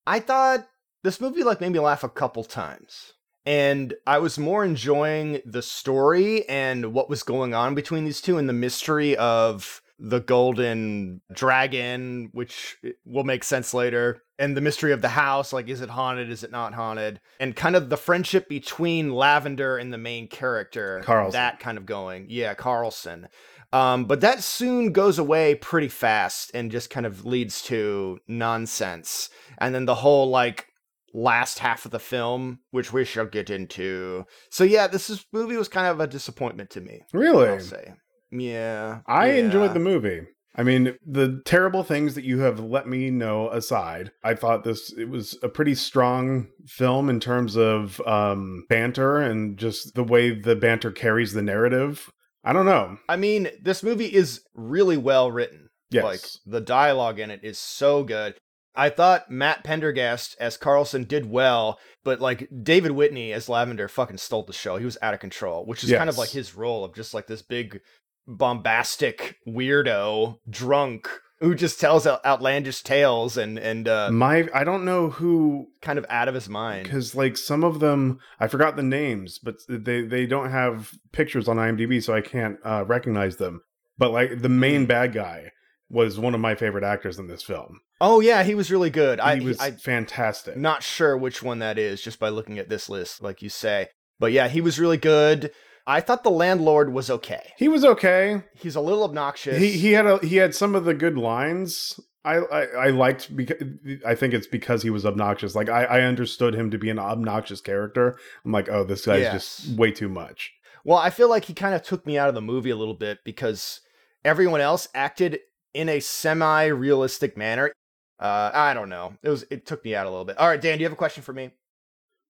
I 0.05 0.19
thought 0.21 0.67
this 1.03 1.21
movie 1.21 1.43
like 1.43 1.61
made 1.61 1.73
me 1.73 1.79
laugh 1.79 2.03
a 2.03 2.09
couple 2.09 2.43
times. 2.43 3.13
And 3.45 3.93
I 4.05 4.17
was 4.17 4.37
more 4.37 4.65
enjoying 4.65 5.39
the 5.45 5.61
story 5.61 6.47
and 6.49 6.93
what 6.93 7.09
was 7.09 7.23
going 7.23 7.53
on 7.53 7.75
between 7.75 8.03
these 8.03 8.19
two 8.19 8.37
and 8.37 8.49
the 8.49 8.53
mystery 8.53 9.15
of 9.15 9.81
the 9.99 10.19
golden 10.19 11.21
dragon, 11.33 12.29
which 12.33 12.77
eh, 12.83 12.91
will 13.05 13.23
make 13.23 13.45
sense 13.45 13.73
later, 13.73 14.21
and 14.39 14.55
the 14.55 14.61
mystery 14.61 14.91
of 14.91 15.01
the 15.01 15.09
house, 15.09 15.51
like 15.51 15.67
is 15.67 15.81
it 15.81 15.89
haunted, 15.89 16.29
is 16.29 16.43
it 16.43 16.51
not 16.51 16.73
haunted? 16.73 17.19
And 17.39 17.55
kind 17.55 17.75
of 17.75 17.89
the 17.89 17.97
friendship 17.97 18.47
between 18.47 19.13
Lavender 19.13 19.77
and 19.77 19.91
the 19.91 19.97
main 19.97 20.27
character. 20.27 21.01
Carlson. 21.03 21.33
That 21.33 21.59
kind 21.59 21.77
of 21.77 21.85
going. 21.85 22.27
Yeah, 22.29 22.53
Carlson. 22.53 23.27
Um, 23.73 24.05
but 24.05 24.21
that 24.21 24.43
soon 24.43 24.93
goes 24.93 25.19
away 25.19 25.55
pretty 25.55 25.89
fast 25.89 26.51
and 26.53 26.71
just 26.71 26.89
kind 26.89 27.05
of 27.05 27.25
leads 27.25 27.61
to 27.63 28.19
nonsense. 28.27 29.29
And 29.57 29.75
then 29.75 29.85
the 29.85 29.95
whole 29.95 30.29
like 30.29 30.67
last 31.13 31.59
half 31.59 31.85
of 31.85 31.91
the 31.91 31.99
film, 31.99 32.59
which 32.71 32.93
we 32.93 33.03
shall 33.03 33.25
get 33.25 33.49
into. 33.49 34.25
So 34.49 34.63
yeah, 34.63 34.87
this 34.87 35.09
is, 35.09 35.25
movie 35.33 35.57
was 35.57 35.67
kind 35.67 35.87
of 35.87 35.99
a 35.99 36.07
disappointment 36.07 36.69
to 36.71 36.81
me. 36.81 37.01
really 37.11 37.49
I'll 37.49 37.59
say. 37.59 37.93
Yeah. 38.31 38.99
i 39.07 39.27
yeah. 39.27 39.43
enjoyed 39.43 39.73
the 39.73 39.79
movie 39.79 40.27
i 40.57 40.63
mean 40.63 40.95
the 41.05 41.41
terrible 41.45 41.83
things 41.83 42.15
that 42.15 42.23
you 42.23 42.39
have 42.39 42.59
let 42.59 42.87
me 42.87 43.09
know 43.09 43.49
aside 43.51 44.11
i 44.23 44.33
thought 44.33 44.63
this 44.63 44.91
it 44.97 45.09
was 45.09 45.37
a 45.43 45.49
pretty 45.49 45.75
strong 45.75 46.47
film 46.65 47.09
in 47.09 47.19
terms 47.19 47.55
of 47.55 48.01
um 48.07 48.63
banter 48.69 49.17
and 49.17 49.57
just 49.57 49.93
the 49.95 50.03
way 50.03 50.31
the 50.31 50.55
banter 50.55 50.91
carries 50.91 51.33
the 51.33 51.41
narrative 51.41 52.09
i 52.43 52.51
don't 52.53 52.65
know 52.65 52.97
I 53.09 53.15
mean, 53.17 53.49
this 53.61 53.83
movie 53.83 54.13
is 54.13 54.41
really 54.53 54.97
well 54.97 55.31
written. 55.31 55.69
yes 55.89 56.03
Like 56.03 56.21
the 56.45 56.61
dialogue 56.61 57.19
in 57.19 57.31
it 57.31 57.41
is 57.43 57.57
so 57.59 58.03
good. 58.03 58.35
I 58.75 58.89
thought 58.89 59.31
Matt 59.31 59.63
Pendergast 59.63 60.35
as 60.39 60.55
Carlson 60.55 61.03
did 61.05 61.25
well, 61.29 61.79
but 62.03 62.21
like 62.21 62.47
David 62.61 62.91
Whitney 62.91 63.33
as 63.33 63.49
Lavender 63.49 63.87
fucking 63.87 64.17
stole 64.19 64.43
the 64.43 64.53
show. 64.53 64.77
He 64.77 64.85
was 64.85 64.99
out 65.01 65.15
of 65.15 65.19
control, 65.19 65.65
which 65.65 65.83
is 65.83 65.89
kind 65.91 66.09
of 66.09 66.17
like 66.17 66.29
his 66.29 66.55
role 66.55 66.85
of 66.85 66.93
just 66.93 67.13
like 67.13 67.25
this 67.25 67.41
big 67.41 67.81
bombastic 68.27 69.37
weirdo 69.47 70.37
drunk 70.49 71.07
who 71.39 71.53
just 71.53 71.79
tells 71.79 72.07
outlandish 72.07 72.81
tales 72.81 73.37
and 73.37 73.57
and 73.59 73.87
uh, 73.87 74.09
my 74.11 74.47
i 74.53 74.63
don't 74.63 74.83
know 74.85 75.09
who 75.09 75.67
kind 75.81 75.99
of 75.99 76.05
out 76.09 76.27
of 76.27 76.33
his 76.33 76.49
mind. 76.49 76.83
because 76.83 77.15
like 77.15 77.37
some 77.37 77.63
of 77.63 77.79
them 77.79 78.19
i 78.39 78.47
forgot 78.47 78.75
the 78.75 78.83
names 78.83 79.39
but 79.39 79.55
they 79.69 80.01
they 80.01 80.25
don't 80.25 80.49
have 80.51 80.91
pictures 81.11 81.47
on 81.47 81.57
imdb 81.57 82.03
so 82.03 82.13
i 82.13 82.21
can't 82.21 82.57
uh, 82.65 82.83
recognize 82.87 83.37
them 83.37 83.61
but 83.97 84.11
like 84.11 84.41
the 84.41 84.49
main 84.49 84.81
Hmm. 84.81 84.87
bad 84.87 85.13
guy 85.13 85.51
was 85.89 86.19
one 86.19 86.33
of 86.33 86.41
my 86.41 86.55
favorite 86.55 86.83
actors 86.83 87.19
in 87.19 87.27
this 87.27 87.43
film 87.43 87.81
Oh 87.99 88.19
yeah, 88.19 88.43
he 88.43 88.53
was 88.53 88.69
really 88.69 88.91
good. 88.91 89.19
I 89.19 89.39
was 89.39 89.57
I 89.59 89.71
fantastic 89.71 90.55
Not 90.55 90.83
sure 90.83 91.17
which 91.17 91.41
one 91.41 91.57
that 91.59 91.79
is 91.79 91.99
just 91.99 92.19
by 92.19 92.29
looking 92.29 92.59
at 92.59 92.69
this 92.69 92.89
list, 92.89 93.23
like 93.23 93.41
you 93.41 93.49
say. 93.49 93.87
But 94.19 94.31
yeah, 94.33 94.49
he 94.49 94.61
was 94.61 94.79
really 94.79 94.97
good. 94.97 95.49
I 95.89 96.01
thought 96.01 96.23
the 96.23 96.29
landlord 96.31 96.91
was 96.93 97.09
okay. 97.09 97.53
he 97.57 97.67
was 97.69 97.83
okay 97.85 98.43
He's 98.53 98.75
a 98.75 98.81
little 98.81 99.03
obnoxious. 99.05 99.57
he 99.57 99.71
he 99.71 99.93
had 99.93 100.05
a 100.05 100.17
he 100.19 100.35
had 100.35 100.53
some 100.53 100.75
of 100.75 100.83
the 100.85 100.93
good 100.93 101.17
lines 101.17 101.99
I, 102.25 102.35
I, 102.39 102.61
I 102.63 102.87
liked 102.89 103.33
because 103.33 103.63
I 104.05 104.13
think 104.13 104.33
it's 104.33 104.47
because 104.47 104.83
he 104.83 104.89
was 104.89 105.05
obnoxious. 105.05 105.55
Like 105.55 105.69
I, 105.69 105.85
I 105.85 106.01
understood 106.01 106.53
him 106.55 106.69
to 106.71 106.77
be 106.77 106.89
an 106.89 106.99
obnoxious 106.99 107.61
character. 107.61 108.19
I'm 108.43 108.51
like, 108.51 108.67
oh, 108.67 108.83
this 108.83 109.05
guy's 109.05 109.21
Yes. 109.21 109.33
just 109.63 109.77
way 109.79 109.91
too 109.91 110.09
much. 110.09 110.51
well, 110.83 110.97
I 110.97 111.09
feel 111.09 111.29
like 111.29 111.45
he 111.45 111.53
kind 111.53 111.73
of 111.73 111.83
took 111.83 112.05
me 112.05 112.17
out 112.17 112.27
of 112.27 112.35
the 112.35 112.41
movie 112.41 112.69
a 112.69 112.75
little 112.75 112.95
bit 112.95 113.19
because 113.23 113.79
everyone 114.25 114.59
else 114.59 114.89
acted 114.93 115.39
in 115.73 115.87
a 115.87 116.01
semi-realistic 116.01 117.37
manner. 117.37 117.71
Uh, 118.19 118.51
I 118.53 118.73
don't 118.73 118.89
know. 118.89 119.13
It 119.23 119.29
was 119.29 119.45
it 119.49 119.65
took 119.65 119.85
me 119.85 119.95
out 119.95 120.05
a 120.05 120.09
little 120.09 120.25
bit. 120.25 120.37
All 120.37 120.49
right, 120.49 120.59
Dan, 120.59 120.77
do 120.77 120.81
you 120.81 120.85
have 120.85 120.93
a 120.93 120.97
question 120.97 121.23
for 121.23 121.31
me? 121.33 121.51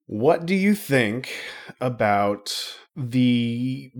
What 0.05 0.45
do 0.45 0.53
you 0.53 0.75
think 0.75 1.31
about 1.81 2.53
the 2.97 3.91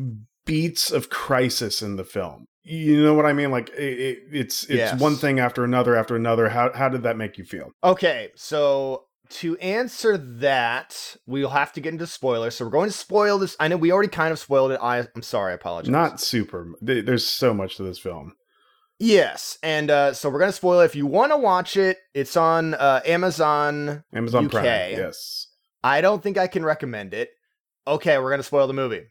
beats 0.46 0.92
of 0.92 1.10
crisis 1.10 1.82
in 1.82 1.96
the 1.96 2.04
film? 2.04 2.46
You 2.64 3.02
know 3.02 3.14
what 3.14 3.26
I 3.26 3.32
mean? 3.32 3.50
Like 3.52 3.70
it, 3.70 4.00
it, 4.00 4.18
it's 4.32 4.64
it's 4.64 4.72
Yes. 4.74 5.00
one 5.00 5.16
thing 5.16 5.40
after 5.40 5.64
another 5.64 5.96
after 5.96 6.16
another. 6.18 6.50
How 6.50 6.74
how 6.74 6.90
did 6.90 7.04
that 7.04 7.16
make 7.16 7.38
you 7.38 7.46
feel? 7.46 7.72
Okay, 7.84 8.32
so 8.36 9.06
to 9.30 9.58
answer 9.58 10.18
that, 10.18 11.16
we'll 11.26 11.50
have 11.50 11.72
to 11.74 11.82
get 11.82 11.94
into 11.94 12.08
spoilers. 12.08 12.56
So 12.56 12.66
we're 12.66 12.72
going 12.72 12.90
to 12.90 12.96
spoil 12.96 13.38
this. 13.38 13.56
I 13.60 13.68
know 13.68 13.78
we 13.78 13.92
already 13.92 14.10
kind 14.10 14.32
of 14.32 14.40
spoiled 14.40 14.72
it. 14.72 14.80
I, 14.82 15.00
I'm 15.16 15.22
sorry. 15.22 15.52
I 15.52 15.56
apologize. 15.56 15.92
Not 15.92 16.20
super. 16.22 16.74
There's 16.82 17.26
so 17.26 17.54
much 17.54 17.78
to 17.78 17.84
this 17.84 18.00
film. 18.00 18.34
Yes, 19.00 19.60
and 19.62 19.92
uh, 19.92 20.14
so 20.14 20.30
we're 20.30 20.40
gonna 20.40 20.52
spoil 20.52 20.80
it. 20.82 20.86
If 20.86 20.96
you 20.96 21.06
want 21.06 21.32
to 21.32 21.38
watch 21.38 21.78
it, 21.78 21.98
it's 22.16 22.36
on 22.36 22.74
uh, 22.74 23.02
Amazon. 23.06 24.04
Amazon 24.12 24.46
UK. 24.46 24.52
Prime. 24.52 24.66
Yes. 24.66 25.48
I 25.84 26.02
don't 26.02 26.24
think 26.24 26.38
I 26.38 26.48
can 26.48 26.66
recommend 26.66 27.14
it. 27.14 27.30
Okay, 27.88 28.18
we're 28.18 28.30
gonna 28.30 28.44
spoil 28.44 28.68
the 28.68 28.74
movie. 28.74 29.04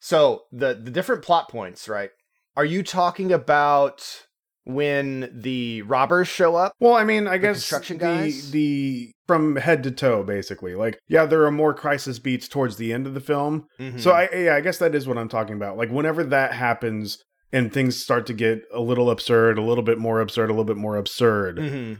So 0.00 0.42
the 0.52 0.74
the 0.74 0.90
different 0.90 1.22
plot 1.22 1.48
points, 1.48 1.88
right? 1.88 2.10
Are 2.56 2.64
you 2.64 2.82
talking 2.82 3.32
about 3.32 4.26
when 4.64 5.30
the 5.32 5.82
robbers 5.82 6.26
show 6.26 6.56
up? 6.56 6.72
Well, 6.80 6.94
I 6.94 7.04
mean, 7.04 7.28
I 7.28 7.38
guess 7.38 7.56
construction 7.58 7.98
guys? 7.98 8.50
the 8.50 9.12
from 9.26 9.56
head 9.56 9.82
to 9.84 9.90
toe, 9.90 10.22
basically. 10.24 10.74
Like, 10.74 10.98
yeah, 11.08 11.24
there 11.26 11.44
are 11.44 11.50
more 11.52 11.72
crisis 11.74 12.18
beats 12.18 12.48
towards 12.48 12.76
the 12.76 12.92
end 12.92 13.06
of 13.06 13.14
the 13.14 13.20
film. 13.20 13.66
Mhm. 13.78 14.00
So 14.00 14.10
I 14.10 14.28
yeah, 14.34 14.56
I 14.56 14.60
guess 14.60 14.78
that 14.78 14.94
is 14.94 15.06
what 15.06 15.18
I'm 15.18 15.28
talking 15.28 15.54
about. 15.54 15.76
Like 15.76 15.90
whenever 15.90 16.24
that 16.24 16.52
happens 16.52 17.22
and 17.52 17.72
things 17.72 17.96
start 17.96 18.26
to 18.26 18.34
get 18.34 18.62
a 18.74 18.80
little 18.80 19.08
absurd, 19.10 19.56
a 19.56 19.62
little 19.62 19.84
bit 19.84 19.98
more 19.98 20.20
absurd, 20.20 20.50
a 20.50 20.52
little 20.52 20.64
bit 20.64 20.76
more 20.76 20.96
absurd. 20.96 21.58
Mhm. 21.58 21.98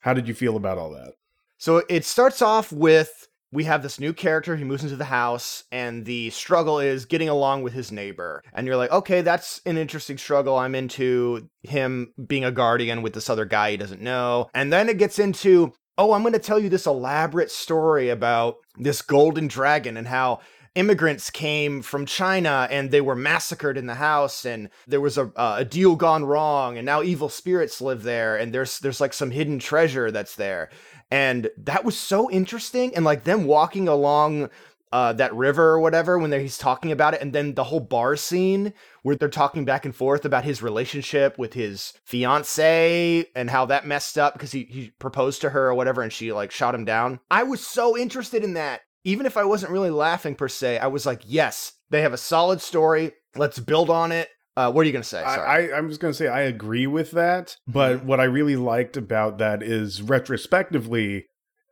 How 0.00 0.14
did 0.14 0.28
you 0.28 0.34
feel 0.34 0.56
about 0.56 0.78
all 0.78 0.90
that? 0.92 1.12
So 1.58 1.82
it 1.90 2.04
starts 2.06 2.40
off 2.40 2.72
with 2.72 3.28
we 3.50 3.64
have 3.64 3.82
this 3.82 3.98
new 3.98 4.12
character. 4.12 4.56
He 4.56 4.64
moves 4.64 4.84
into 4.84 4.96
the 4.96 5.04
house, 5.04 5.64
and 5.72 6.04
the 6.04 6.30
struggle 6.30 6.80
is 6.80 7.06
getting 7.06 7.28
along 7.28 7.62
with 7.62 7.72
his 7.72 7.90
neighbor. 7.90 8.42
And 8.52 8.66
you're 8.66 8.76
like, 8.76 8.92
okay, 8.92 9.22
that's 9.22 9.60
an 9.64 9.78
interesting 9.78 10.18
struggle. 10.18 10.56
I'm 10.56 10.74
into 10.74 11.48
him 11.62 12.12
being 12.26 12.44
a 12.44 12.52
guardian 12.52 13.02
with 13.02 13.14
this 13.14 13.30
other 13.30 13.44
guy 13.44 13.72
he 13.72 13.76
doesn't 13.76 14.02
know. 14.02 14.48
And 14.54 14.72
then 14.72 14.88
it 14.88 14.98
gets 14.98 15.18
into, 15.18 15.72
oh, 15.96 16.12
I'm 16.12 16.22
going 16.22 16.34
to 16.34 16.38
tell 16.38 16.58
you 16.58 16.68
this 16.68 16.86
elaborate 16.86 17.50
story 17.50 18.10
about 18.10 18.56
this 18.76 19.02
golden 19.02 19.48
dragon 19.48 19.96
and 19.96 20.08
how 20.08 20.40
immigrants 20.74 21.30
came 21.30 21.82
from 21.82 22.06
China 22.06 22.68
and 22.70 22.92
they 22.92 23.00
were 23.00 23.16
massacred 23.16 23.76
in 23.76 23.86
the 23.86 23.96
house 23.96 24.44
and 24.44 24.68
there 24.86 25.00
was 25.00 25.18
a 25.18 25.32
a 25.36 25.64
deal 25.64 25.96
gone 25.96 26.24
wrong 26.24 26.76
and 26.76 26.86
now 26.86 27.02
evil 27.02 27.28
spirits 27.28 27.80
live 27.80 28.04
there 28.04 28.36
and 28.36 28.54
there's 28.54 28.78
there's 28.78 29.00
like 29.00 29.12
some 29.12 29.32
hidden 29.32 29.58
treasure 29.58 30.12
that's 30.12 30.36
there 30.36 30.70
and 31.10 31.50
that 31.56 31.84
was 31.84 31.98
so 31.98 32.30
interesting 32.30 32.94
and 32.94 33.04
like 33.04 33.24
them 33.24 33.44
walking 33.44 33.88
along 33.88 34.50
uh, 34.90 35.12
that 35.12 35.34
river 35.34 35.70
or 35.70 35.80
whatever 35.80 36.18
when 36.18 36.32
he's 36.32 36.56
talking 36.56 36.90
about 36.90 37.12
it 37.12 37.20
and 37.20 37.34
then 37.34 37.54
the 37.54 37.64
whole 37.64 37.80
bar 37.80 38.16
scene 38.16 38.72
where 39.02 39.16
they're 39.16 39.28
talking 39.28 39.64
back 39.64 39.84
and 39.84 39.94
forth 39.94 40.24
about 40.24 40.44
his 40.44 40.62
relationship 40.62 41.38
with 41.38 41.52
his 41.52 41.92
fiance 42.04 43.26
and 43.34 43.50
how 43.50 43.66
that 43.66 43.86
messed 43.86 44.16
up 44.16 44.32
because 44.32 44.52
he, 44.52 44.64
he 44.64 44.90
proposed 44.98 45.42
to 45.42 45.50
her 45.50 45.68
or 45.68 45.74
whatever 45.74 46.00
and 46.00 46.12
she 46.12 46.32
like 46.32 46.50
shot 46.50 46.74
him 46.74 46.86
down. 46.86 47.20
I 47.30 47.42
was 47.42 47.66
so 47.66 47.98
interested 47.98 48.42
in 48.42 48.54
that. 48.54 48.80
Even 49.04 49.26
if 49.26 49.36
i 49.36 49.44
wasn't 49.44 49.72
really 49.72 49.90
laughing 49.90 50.34
per 50.34 50.48
se 50.48 50.78
i 50.78 50.86
was 50.86 51.06
like 51.06 51.22
yes 51.24 51.72
they 51.90 52.02
have 52.02 52.12
a 52.12 52.18
solid 52.18 52.60
story. 52.60 53.12
Let's 53.36 53.58
build 53.58 53.90
on 53.90 54.12
it 54.12 54.28
uh, 54.58 54.70
what 54.72 54.82
are 54.82 54.86
you 54.86 54.92
gonna 54.92 55.04
say 55.04 55.22
sorry 55.22 55.72
I, 55.72 55.76
I'm 55.76 55.88
just 55.88 56.00
gonna 56.00 56.12
say 56.14 56.26
I 56.28 56.42
agree 56.42 56.86
with 56.86 57.12
that, 57.12 57.56
but 57.66 57.98
Mhm. 57.98 58.04
what 58.04 58.20
I 58.20 58.24
really 58.24 58.56
liked 58.56 58.96
about 58.96 59.38
that 59.38 59.62
is 59.62 60.02
retrospectively, 60.02 61.26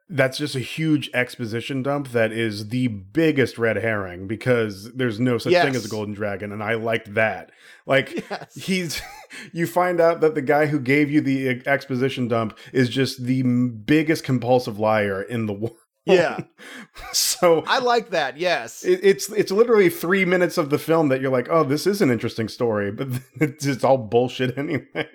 that's 0.08 0.38
just 0.38 0.54
a 0.54 0.60
huge 0.60 1.10
exposition 1.12 1.82
dump 1.82 2.12
that 2.12 2.30
is 2.30 2.68
the 2.68 2.86
biggest 2.86 3.58
red 3.58 3.76
herring 3.76 4.28
because 4.28 4.92
there's 4.94 5.18
no 5.18 5.36
such 5.36 5.52
thing 5.52 5.74
as 5.74 5.84
a 5.84 5.88
golden 5.88 6.14
dragon, 6.14 6.52
and 6.52 6.62
I 6.62 6.74
liked 6.74 7.14
that. 7.14 7.50
Like 7.86 8.24
yes. 8.30 8.54
he's 8.54 9.02
you 9.52 9.66
find 9.66 10.00
out 10.00 10.20
that 10.20 10.36
the 10.36 10.42
guy 10.42 10.66
who 10.66 10.78
gave 10.78 11.10
you 11.10 11.20
the 11.20 11.60
exposition 11.66 12.28
dump 12.28 12.56
is 12.72 12.88
just 12.88 13.24
the 13.24 13.42
biggest 13.42 14.22
compulsive 14.22 14.78
liar 14.78 15.22
in 15.22 15.46
the 15.46 15.52
world 15.62 15.76
Yeah. 16.06 16.38
so 17.12 17.64
I 17.66 17.80
like 17.80 18.10
that. 18.10 18.36
Yes. 18.38 18.84
it, 18.84 19.00
it's 19.02 19.28
it's 19.30 19.50
literally 19.50 19.90
three 19.90 20.24
minutes 20.24 20.56
of 20.56 20.70
the 20.70 20.78
film 20.78 21.08
that 21.08 21.20
you're 21.20 21.32
like, 21.32 21.48
oh, 21.50 21.64
this 21.64 21.86
is 21.86 22.00
an 22.00 22.10
interesting 22.10 22.48
story, 22.48 22.90
but 22.92 23.08
it's, 23.40 23.66
it's 23.72 23.84
all 23.84 23.98
bullshit 23.98 24.56
anyway. 24.58 25.08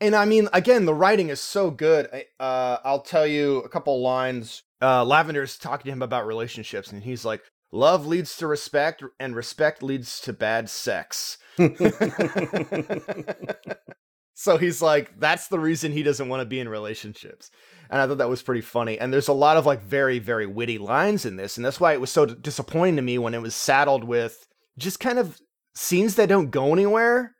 And 0.00 0.14
I 0.14 0.24
mean, 0.26 0.48
again, 0.52 0.84
the 0.84 0.94
writing 0.94 1.30
is 1.30 1.40
so 1.40 1.70
good. 1.70 2.08
I- 2.12 2.26
Uh, 2.38 2.78
I'll 2.84 3.00
tell 3.02 3.26
you 3.26 3.58
a 3.58 3.68
couple 3.68 4.00
lines. 4.02 4.62
Uh, 4.80 5.02
Lavender's 5.04 5.56
talking 5.56 5.86
to 5.86 5.92
him 5.92 6.02
about 6.02 6.26
relationships, 6.26 6.92
and 6.92 7.02
he's 7.02 7.24
like, 7.24 7.42
"Love 7.72 8.06
leads 8.06 8.36
to 8.36 8.46
respect, 8.46 9.02
and 9.18 9.34
respect 9.34 9.82
leads 9.82 10.20
to 10.20 10.32
bad 10.34 10.68
sex." 10.68 11.38
So 14.38 14.58
he's 14.58 14.82
like, 14.82 15.18
that's 15.18 15.48
the 15.48 15.58
reason 15.58 15.92
he 15.92 16.02
doesn't 16.02 16.28
want 16.28 16.40
to 16.42 16.44
be 16.46 16.60
in 16.60 16.68
relationships. 16.68 17.50
And 17.88 18.00
I 18.02 18.06
thought 18.06 18.18
that 18.18 18.28
was 18.28 18.42
pretty 18.42 18.60
funny. 18.60 18.98
And 18.98 19.10
there's 19.12 19.28
a 19.28 19.32
lot 19.32 19.56
of 19.56 19.64
like 19.64 19.80
very, 19.82 20.18
very 20.18 20.46
witty 20.46 20.76
lines 20.76 21.24
in 21.24 21.36
this. 21.36 21.56
And 21.56 21.64
that's 21.64 21.80
why 21.80 21.92
it 21.94 22.00
was 22.00 22.10
so 22.10 22.26
d- 22.26 22.34
disappointing 22.40 22.96
to 22.96 23.02
me 23.02 23.16
when 23.18 23.32
it 23.32 23.40
was 23.40 23.54
saddled 23.54 24.04
with 24.04 24.46
just 24.76 25.00
kind 25.00 25.18
of 25.18 25.40
scenes 25.74 26.16
that 26.16 26.28
don't 26.28 26.50
go 26.50 26.72
anywhere. 26.72 27.32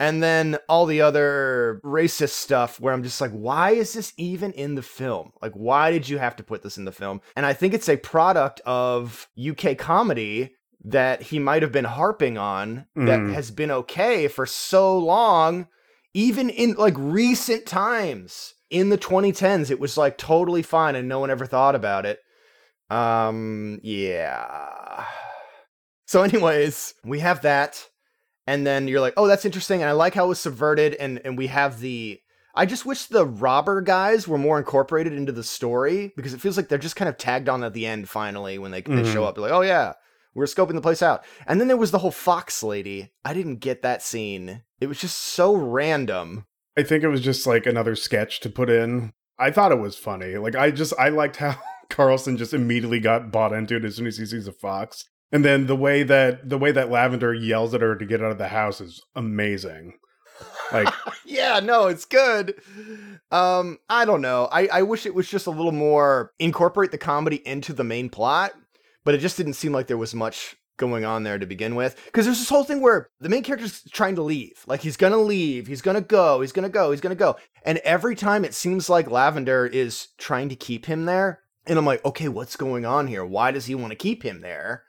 And 0.00 0.20
then 0.22 0.58
all 0.68 0.86
the 0.86 1.02
other 1.02 1.80
racist 1.84 2.30
stuff 2.30 2.80
where 2.80 2.92
I'm 2.92 3.04
just 3.04 3.20
like, 3.20 3.30
why 3.30 3.70
is 3.70 3.92
this 3.92 4.12
even 4.16 4.50
in 4.52 4.74
the 4.74 4.82
film? 4.82 5.30
Like, 5.40 5.52
why 5.52 5.92
did 5.92 6.08
you 6.08 6.18
have 6.18 6.34
to 6.36 6.42
put 6.42 6.62
this 6.64 6.76
in 6.78 6.84
the 6.84 6.90
film? 6.90 7.20
And 7.36 7.46
I 7.46 7.52
think 7.52 7.74
it's 7.74 7.88
a 7.88 7.96
product 7.96 8.60
of 8.66 9.28
UK 9.38 9.78
comedy 9.78 10.56
that 10.86 11.22
he 11.22 11.38
might 11.38 11.62
have 11.62 11.70
been 11.72 11.84
harping 11.84 12.36
on 12.36 12.86
that 12.96 13.20
Mm. 13.20 13.34
has 13.34 13.50
been 13.52 13.70
okay 13.70 14.26
for 14.28 14.46
so 14.46 14.98
long, 14.98 15.68
even 16.14 16.48
in 16.48 16.74
like 16.74 16.94
recent 16.96 17.66
times. 17.66 18.54
In 18.70 18.88
the 18.88 18.98
2010s, 18.98 19.70
it 19.70 19.78
was 19.78 19.96
like 19.96 20.18
totally 20.18 20.62
fine 20.62 20.96
and 20.96 21.08
no 21.08 21.20
one 21.20 21.30
ever 21.30 21.46
thought 21.46 21.76
about 21.76 22.06
it. 22.06 22.18
Um, 22.90 23.78
yeah. 23.84 25.04
So, 26.06 26.22
anyways, 26.22 26.94
we 27.04 27.20
have 27.20 27.42
that 27.42 27.86
and 28.46 28.66
then 28.66 28.88
you're 28.88 29.00
like, 29.00 29.14
oh, 29.16 29.26
that's 29.26 29.44
interesting, 29.44 29.80
and 29.80 29.88
I 29.88 29.92
like 29.92 30.14
how 30.14 30.26
it 30.26 30.28
was 30.28 30.38
subverted, 30.40 30.94
and 30.94 31.20
and 31.24 31.38
we 31.38 31.46
have 31.46 31.80
the. 31.80 32.20
I 32.54 32.66
just 32.66 32.84
wish 32.84 33.06
the 33.06 33.24
robber 33.26 33.80
guys 33.80 34.28
were 34.28 34.38
more 34.38 34.58
incorporated 34.58 35.12
into 35.14 35.32
the 35.32 35.42
story 35.42 36.12
because 36.14 36.34
it 36.34 36.40
feels 36.40 36.56
like 36.56 36.68
they're 36.68 36.78
just 36.78 36.94
kind 36.96 37.08
of 37.08 37.16
tagged 37.16 37.48
on 37.48 37.64
at 37.64 37.72
the 37.72 37.86
end 37.86 38.08
finally 38.08 38.58
when 38.58 38.70
they 38.70 38.82
they 38.82 38.90
Mhm. 39.02 39.12
show 39.12 39.24
up. 39.24 39.34
They're 39.34 39.42
like, 39.42 39.52
oh 39.52 39.62
yeah, 39.62 39.94
we're 40.34 40.44
scoping 40.44 40.74
the 40.74 40.82
place 40.82 41.00
out, 41.02 41.24
and 41.46 41.58
then 41.58 41.68
there 41.68 41.76
was 41.78 41.90
the 41.90 41.98
whole 42.00 42.10
Fox 42.10 42.62
lady. 42.62 43.10
I 43.24 43.32
didn't 43.34 43.56
get 43.60 43.80
that 43.82 44.02
scene. 44.02 44.62
It 44.84 44.88
was 44.88 45.00
just 45.00 45.18
so 45.18 45.54
random. 45.54 46.44
I 46.76 46.82
think 46.82 47.02
it 47.02 47.08
was 47.08 47.22
just 47.22 47.46
like 47.46 47.64
another 47.64 47.96
sketch 47.96 48.40
to 48.40 48.50
put 48.50 48.68
in. 48.68 49.14
I 49.38 49.50
thought 49.50 49.72
it 49.72 49.78
was 49.78 49.96
funny. 49.96 50.36
Like 50.36 50.54
I 50.54 50.70
just 50.70 50.92
I 50.98 51.08
liked 51.08 51.36
how 51.36 51.56
Carlson 51.88 52.36
just 52.36 52.52
immediately 52.52 53.00
got 53.00 53.32
bought 53.32 53.54
into 53.54 53.76
it 53.76 53.84
as 53.86 53.96
soon 53.96 54.06
as 54.06 54.18
he 54.18 54.26
sees 54.26 54.46
a 54.46 54.52
fox. 54.52 55.06
And 55.32 55.42
then 55.42 55.66
the 55.66 55.74
way 55.74 56.02
that 56.02 56.50
the 56.50 56.58
way 56.58 56.70
that 56.70 56.90
Lavender 56.90 57.32
yells 57.32 57.72
at 57.72 57.80
her 57.80 57.96
to 57.96 58.04
get 58.04 58.22
out 58.22 58.30
of 58.30 58.36
the 58.36 58.48
house 58.48 58.82
is 58.82 59.00
amazing. 59.14 59.94
Like 60.70 60.92
yeah, 61.24 61.60
no, 61.60 61.86
it's 61.86 62.04
good. 62.04 62.60
Um, 63.30 63.78
I 63.88 64.04
don't 64.04 64.20
know. 64.20 64.50
I, 64.52 64.66
I 64.66 64.82
wish 64.82 65.06
it 65.06 65.14
was 65.14 65.30
just 65.30 65.46
a 65.46 65.50
little 65.50 65.72
more 65.72 66.32
incorporate 66.38 66.90
the 66.90 66.98
comedy 66.98 67.40
into 67.48 67.72
the 67.72 67.84
main 67.84 68.10
plot, 68.10 68.52
but 69.02 69.14
it 69.14 69.18
just 69.18 69.38
didn't 69.38 69.54
seem 69.54 69.72
like 69.72 69.86
there 69.86 69.96
was 69.96 70.14
much 70.14 70.56
going 70.76 71.04
on 71.04 71.22
there 71.22 71.38
to 71.38 71.46
begin 71.46 71.74
with. 71.74 72.00
Because 72.06 72.24
there's 72.24 72.38
this 72.38 72.48
whole 72.48 72.64
thing 72.64 72.80
where 72.80 73.08
the 73.20 73.28
main 73.28 73.42
character's 73.42 73.82
trying 73.92 74.16
to 74.16 74.22
leave. 74.22 74.64
Like 74.66 74.80
he's 74.80 74.96
gonna 74.96 75.18
leave, 75.18 75.66
he's 75.66 75.82
gonna 75.82 76.00
go, 76.00 76.40
he's 76.40 76.52
gonna 76.52 76.68
go, 76.68 76.90
he's 76.90 77.00
gonna 77.00 77.14
go. 77.14 77.36
And 77.64 77.78
every 77.78 78.16
time 78.16 78.44
it 78.44 78.54
seems 78.54 78.88
like 78.88 79.10
Lavender 79.10 79.66
is 79.66 80.08
trying 80.18 80.48
to 80.50 80.56
keep 80.56 80.86
him 80.86 81.04
there. 81.04 81.40
And 81.66 81.78
I'm 81.78 81.86
like, 81.86 82.04
okay, 82.04 82.28
what's 82.28 82.56
going 82.56 82.84
on 82.84 83.06
here? 83.06 83.24
Why 83.24 83.50
does 83.50 83.66
he 83.66 83.74
want 83.74 83.90
to 83.90 83.96
keep 83.96 84.22
him 84.22 84.40
there? 84.40 84.84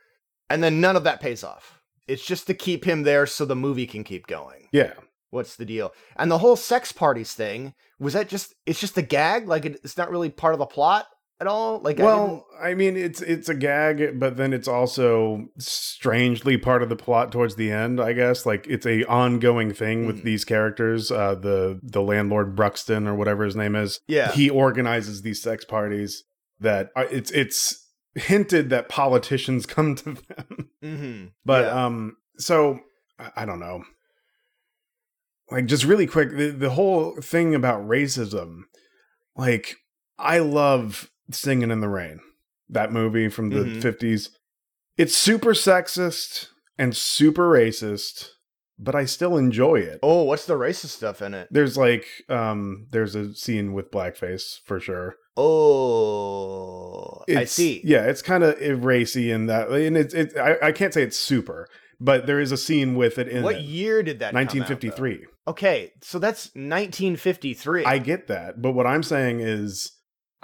And 0.50 0.64
then 0.64 0.82
none 0.82 0.96
of 0.96 1.06
that 1.06 1.22
pays 1.22 1.44
off. 1.44 1.80
It's 2.08 2.26
just 2.26 2.48
to 2.48 2.54
keep 2.54 2.86
him 2.86 3.04
there 3.04 3.26
so 3.26 3.46
the 3.46 3.56
movie 3.56 3.88
can 3.88 4.04
keep 4.04 4.28
going 4.28 4.56
yeah. 4.76 4.94
what's 5.30 5.56
the 5.56 5.66
deal 5.66 5.94
and 6.18 6.30
the 6.30 6.38
whole 6.38 6.56
sex 6.56 6.92
parties 6.92 7.34
thing 7.34 7.74
was 8.00 8.14
that 8.14 8.28
just 8.28 8.54
it's 8.66 8.80
just 8.80 8.98
a 8.98 9.02
gag 9.02 9.48
like 9.48 9.66
it, 9.66 9.80
it's 9.84 9.98
not 9.98 10.12
really 10.12 10.30
part 10.30 10.54
of 10.54 10.60
the 10.60 10.66
plot 10.66 11.08
at 11.42 11.48
all 11.48 11.80
like 11.80 11.98
Well, 12.00 12.46
I, 12.62 12.74
mean 12.76 12.96
it's 12.96 13.22
it's 13.22 13.50
a 13.50 13.54
gag, 13.56 14.20
but 14.20 14.38
then 14.38 14.54
it's 14.54 14.68
also 14.68 15.48
strangely 15.58 16.58
part 16.58 16.82
of 16.82 16.90
the 16.90 16.96
plot 16.96 17.32
towards 17.32 17.56
the 17.56 17.72
end, 17.72 18.00
I 18.00 18.14
guess. 18.14 18.46
Like 18.46 18.66
it's 18.70 18.86
a 18.86 19.04
ongoing 19.06 19.74
thing 19.74 20.06
with 20.08 20.20
Mhm. 20.22 20.24
these 20.24 20.46
characters. 20.46 21.12
Uh 21.12 21.36
the 21.36 21.80
the 21.84 22.02
landlord 22.02 22.56
Bruxton 22.56 23.08
or 23.08 23.16
whatever 23.16 23.44
his 23.46 23.56
name 23.56 23.76
is. 23.76 24.00
yeah 24.08 24.32
he 24.32 24.50
organizes 24.50 25.22
these 25.24 25.42
sex 25.42 25.66
parties 25.66 26.24
that 26.60 26.90
uh, 26.96 27.06
it's 27.12 27.32
it's 27.32 27.86
hinted 28.16 28.70
that 28.70 28.88
politicians 28.88 29.66
come 29.76 29.94
to 29.96 30.14
them 30.14 30.70
mm-hmm. 30.82 31.26
but 31.44 31.66
Yeah. 31.66 31.86
um 31.86 32.16
so 32.38 32.80
I, 33.20 33.32
I 33.42 33.46
don't 33.46 33.60
know 33.60 33.84
like 35.52 35.66
just 35.66 35.84
really 35.84 36.08
quick 36.08 36.32
the, 36.36 36.50
the 36.52 36.70
whole 36.72 37.20
thing 37.22 37.54
about 37.54 37.86
racism 37.88 38.62
like 39.36 39.76
i 40.18 40.40
love 40.40 41.10
singing 41.32 41.72
in 41.72 41.80
the 41.82 41.90
rain 41.90 42.20
that 42.70 42.92
movie 42.92 43.30
from 43.30 43.50
the 43.50 43.60
Mhm. 43.64 43.82
50s 43.82 44.30
it's 44.98 45.16
super 45.16 45.52
sexist 45.54 46.48
and 46.78 46.96
super 46.96 47.50
racist 47.50 48.30
but 48.80 48.94
i 48.96 49.06
still 49.06 49.38
enjoy 49.38 49.76
it 49.76 50.00
oh 50.04 50.24
what's 50.24 50.46
the 50.46 50.54
racist 50.56 50.88
stuff 50.98 51.22
in 51.22 51.34
it 51.34 51.48
there's 51.52 51.78
like 51.78 52.06
um 52.30 52.88
there's 52.92 53.16
a 53.16 53.34
scene 53.36 53.74
with 53.74 53.92
blackface 53.92 54.60
for 54.66 54.80
sure 54.80 55.16
oh 55.38 57.24
i 57.36 57.44
see 57.44 57.82
Yeah, 57.84 58.06
it's 58.06 58.22
kind 58.22 58.44
of 58.44 58.84
racy 58.86 59.32
in 59.32 59.48
that, 59.48 59.70
and 59.70 59.98
it's 59.98 60.14
it. 60.14 60.38
I, 60.38 60.68
I 60.68 60.72
can't 60.72 60.94
say 60.94 61.04
it's 61.04 61.18
super, 61.20 61.68
but 62.00 62.26
there 62.28 62.40
is 62.40 62.52
a 62.52 62.58
scene 62.58 62.96
with 62.96 63.18
it 63.18 63.28
in 63.28 63.44
what 63.44 63.56
it. 63.58 63.62
year 63.64 64.04
did 64.04 64.20
that 64.20 64.32
come 64.34 64.38
out, 64.38 64.54
1953. 64.56 65.26
okay 65.48 65.92
so 66.02 66.20
that's 66.20 66.48
1953 66.56 67.86
I 67.86 67.98
get 68.00 68.28
that, 68.28 68.62
but 68.62 68.72
what 68.74 68.88
I'm 68.88 69.04
saying 69.04 69.40
is, 69.42 69.92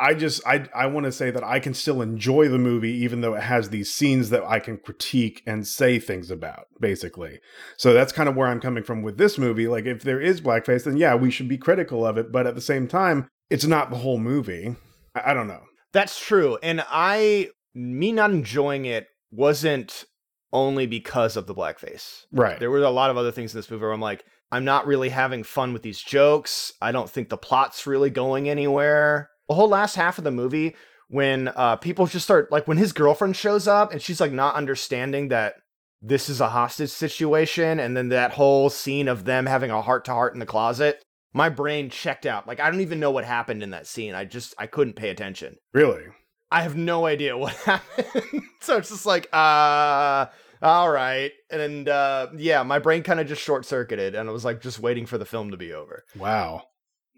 I 0.01 0.15
just 0.15 0.45
I 0.47 0.67
I 0.73 0.87
want 0.87 1.05
to 1.05 1.11
say 1.11 1.29
that 1.29 1.43
I 1.43 1.59
can 1.59 1.75
still 1.75 2.01
enjoy 2.01 2.49
the 2.49 2.57
movie 2.57 2.91
even 2.91 3.21
though 3.21 3.35
it 3.35 3.43
has 3.43 3.69
these 3.69 3.93
scenes 3.93 4.31
that 4.31 4.43
I 4.43 4.59
can 4.59 4.77
critique 4.77 5.43
and 5.45 5.67
say 5.67 5.99
things 5.99 6.31
about, 6.31 6.65
basically. 6.79 7.39
So 7.77 7.93
that's 7.93 8.11
kind 8.11 8.27
of 8.27 8.35
where 8.35 8.47
I'm 8.47 8.59
coming 8.59 8.83
from 8.83 9.03
with 9.03 9.17
this 9.19 9.37
movie. 9.37 9.67
Like, 9.67 9.85
if 9.85 10.01
there 10.01 10.19
is 10.19 10.41
blackface, 10.41 10.85
then 10.85 10.97
yeah, 10.97 11.13
we 11.13 11.29
should 11.29 11.47
be 11.47 11.57
critical 11.57 12.05
of 12.05 12.17
it, 12.17 12.31
but 12.31 12.47
at 12.47 12.55
the 12.55 12.61
same 12.61 12.87
time, 12.87 13.27
it's 13.51 13.65
not 13.65 13.91
the 13.91 13.97
whole 13.97 14.17
movie. 14.17 14.75
I, 15.13 15.31
I 15.31 15.33
don't 15.35 15.47
know. 15.47 15.61
That's 15.93 16.19
true. 16.19 16.57
And 16.63 16.83
I, 16.89 17.49
me 17.75 18.11
not 18.11 18.31
enjoying 18.31 18.85
it 18.85 19.07
wasn't 19.29 20.05
only 20.51 20.87
because 20.87 21.37
of 21.37 21.45
the 21.45 21.55
blackface. 21.55 22.23
Right. 22.31 22.59
There 22.59 22.71
were 22.71 22.81
a 22.81 22.89
lot 22.89 23.11
of 23.11 23.17
other 23.17 23.31
things 23.31 23.53
in 23.53 23.59
this 23.59 23.69
movie 23.69 23.83
where 23.83 23.91
I'm 23.91 24.01
like, 24.01 24.23
I'm 24.51 24.65
not 24.65 24.87
really 24.87 25.09
having 25.09 25.43
fun 25.43 25.73
with 25.73 25.81
these 25.81 26.01
jokes. 26.01 26.73
I 26.81 26.91
don't 26.91 27.09
think 27.09 27.29
the 27.29 27.37
plot's 27.37 27.87
really 27.87 28.09
going 28.09 28.49
anywhere. 28.49 29.29
The 29.51 29.55
whole 29.55 29.67
last 29.67 29.97
half 29.97 30.17
of 30.17 30.23
the 30.23 30.31
movie, 30.31 30.77
when 31.09 31.49
uh, 31.49 31.75
people 31.75 32.07
just 32.07 32.23
start, 32.23 32.53
like, 32.53 32.69
when 32.69 32.77
his 32.77 32.93
girlfriend 32.93 33.35
shows 33.35 33.67
up 33.67 33.91
and 33.91 34.01
she's 34.01 34.21
like 34.21 34.31
not 34.31 34.55
understanding 34.55 35.27
that 35.27 35.55
this 36.01 36.29
is 36.29 36.39
a 36.39 36.47
hostage 36.47 36.89
situation, 36.89 37.77
and 37.77 37.97
then 37.97 38.07
that 38.09 38.31
whole 38.31 38.69
scene 38.69 39.09
of 39.09 39.25
them 39.25 39.45
having 39.45 39.69
a 39.69 39.81
heart 39.81 40.05
to 40.05 40.13
heart 40.13 40.33
in 40.33 40.39
the 40.39 40.45
closet, 40.45 41.03
my 41.33 41.49
brain 41.49 41.89
checked 41.89 42.25
out. 42.25 42.47
Like, 42.47 42.61
I 42.61 42.71
don't 42.71 42.79
even 42.79 43.01
know 43.01 43.11
what 43.11 43.25
happened 43.25 43.61
in 43.61 43.71
that 43.71 43.87
scene. 43.87 44.15
I 44.15 44.23
just, 44.23 44.53
I 44.57 44.67
couldn't 44.67 44.95
pay 44.95 45.09
attention. 45.09 45.57
Really. 45.73 46.05
I 46.49 46.61
have 46.61 46.77
no 46.77 47.05
idea 47.05 47.37
what 47.37 47.51
happened. 47.65 48.43
so 48.61 48.77
it's 48.77 48.87
just 48.87 49.05
like, 49.05 49.27
uh, 49.33 50.27
all 50.61 50.89
right. 50.89 51.33
And 51.49 51.89
uh, 51.89 52.27
yeah, 52.37 52.63
my 52.63 52.79
brain 52.79 53.03
kind 53.03 53.19
of 53.19 53.27
just 53.27 53.41
short 53.41 53.65
circuited 53.65 54.15
and 54.15 54.29
I 54.29 54.31
was 54.31 54.45
like 54.45 54.61
just 54.61 54.79
waiting 54.79 55.05
for 55.05 55.17
the 55.17 55.25
film 55.25 55.51
to 55.51 55.57
be 55.57 55.73
over. 55.73 56.05
Wow. 56.17 56.63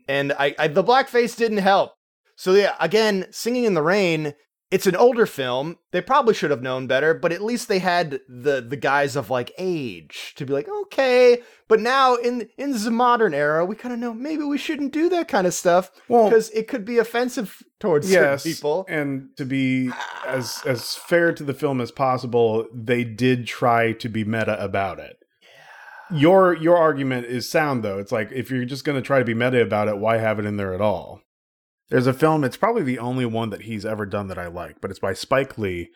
And 0.07 0.33
I, 0.33 0.55
I 0.57 0.67
the 0.67 0.83
blackface 0.83 1.37
didn't 1.37 1.59
help. 1.59 1.93
So 2.35 2.53
yeah, 2.53 2.75
again, 2.79 3.27
Singing 3.31 3.63
in 3.65 3.73
the 3.73 3.81
Rain, 3.83 4.33
it's 4.71 4.87
an 4.87 4.95
older 4.95 5.27
film. 5.27 5.77
They 5.91 6.01
probably 6.01 6.33
should 6.33 6.49
have 6.49 6.63
known 6.63 6.87
better, 6.87 7.13
but 7.13 7.31
at 7.31 7.43
least 7.43 7.67
they 7.67 7.77
had 7.79 8.21
the 8.27 8.59
the 8.59 8.75
guys 8.75 9.15
of 9.15 9.29
like 9.29 9.51
age 9.59 10.33
to 10.37 10.45
be 10.45 10.53
like, 10.53 10.67
okay. 10.83 11.43
But 11.67 11.79
now 11.79 12.15
in 12.15 12.49
in 12.57 12.71
the 12.71 12.89
modern 12.91 13.33
era, 13.35 13.65
we 13.65 13.75
kind 13.75 13.93
of 13.93 13.99
know 13.99 14.13
maybe 14.15 14.43
we 14.43 14.57
shouldn't 14.57 14.91
do 14.91 15.09
that 15.09 15.27
kind 15.27 15.45
of 15.45 15.53
stuff 15.53 15.91
Well, 16.07 16.25
because 16.27 16.49
it 16.51 16.67
could 16.67 16.85
be 16.85 16.97
offensive 16.97 17.61
towards 17.79 18.11
yes, 18.11 18.41
certain 18.43 18.51
people. 18.55 18.85
and 18.89 19.29
to 19.37 19.45
be 19.45 19.91
as 20.25 20.63
as 20.65 20.95
fair 20.95 21.33
to 21.33 21.43
the 21.43 21.53
film 21.53 21.79
as 21.79 21.91
possible, 21.91 22.65
they 22.73 23.03
did 23.03 23.45
try 23.45 23.91
to 23.93 24.09
be 24.09 24.23
meta 24.23 24.61
about 24.63 24.97
it. 24.99 25.17
Your 26.11 26.55
your 26.55 26.77
argument 26.77 27.27
is 27.27 27.49
sound 27.49 27.83
though. 27.83 27.99
It's 27.99 28.11
like 28.11 28.31
if 28.31 28.49
you're 28.51 28.65
just 28.65 28.85
going 28.85 28.97
to 28.97 29.05
try 29.05 29.19
to 29.19 29.25
be 29.25 29.33
meta 29.33 29.61
about 29.61 29.87
it, 29.87 29.97
why 29.97 30.17
have 30.17 30.39
it 30.39 30.45
in 30.45 30.57
there 30.57 30.73
at 30.73 30.81
all? 30.81 31.21
There's 31.89 32.07
a 32.07 32.13
film. 32.13 32.43
It's 32.43 32.57
probably 32.57 32.83
the 32.83 32.99
only 32.99 33.25
one 33.25 33.49
that 33.51 33.63
he's 33.63 33.85
ever 33.85 34.05
done 34.05 34.27
that 34.27 34.39
I 34.39 34.47
like, 34.47 34.81
but 34.81 34.89
it's 34.89 34.99
by 34.99 35.13
Spike 35.13 35.57
Lee, 35.57 35.89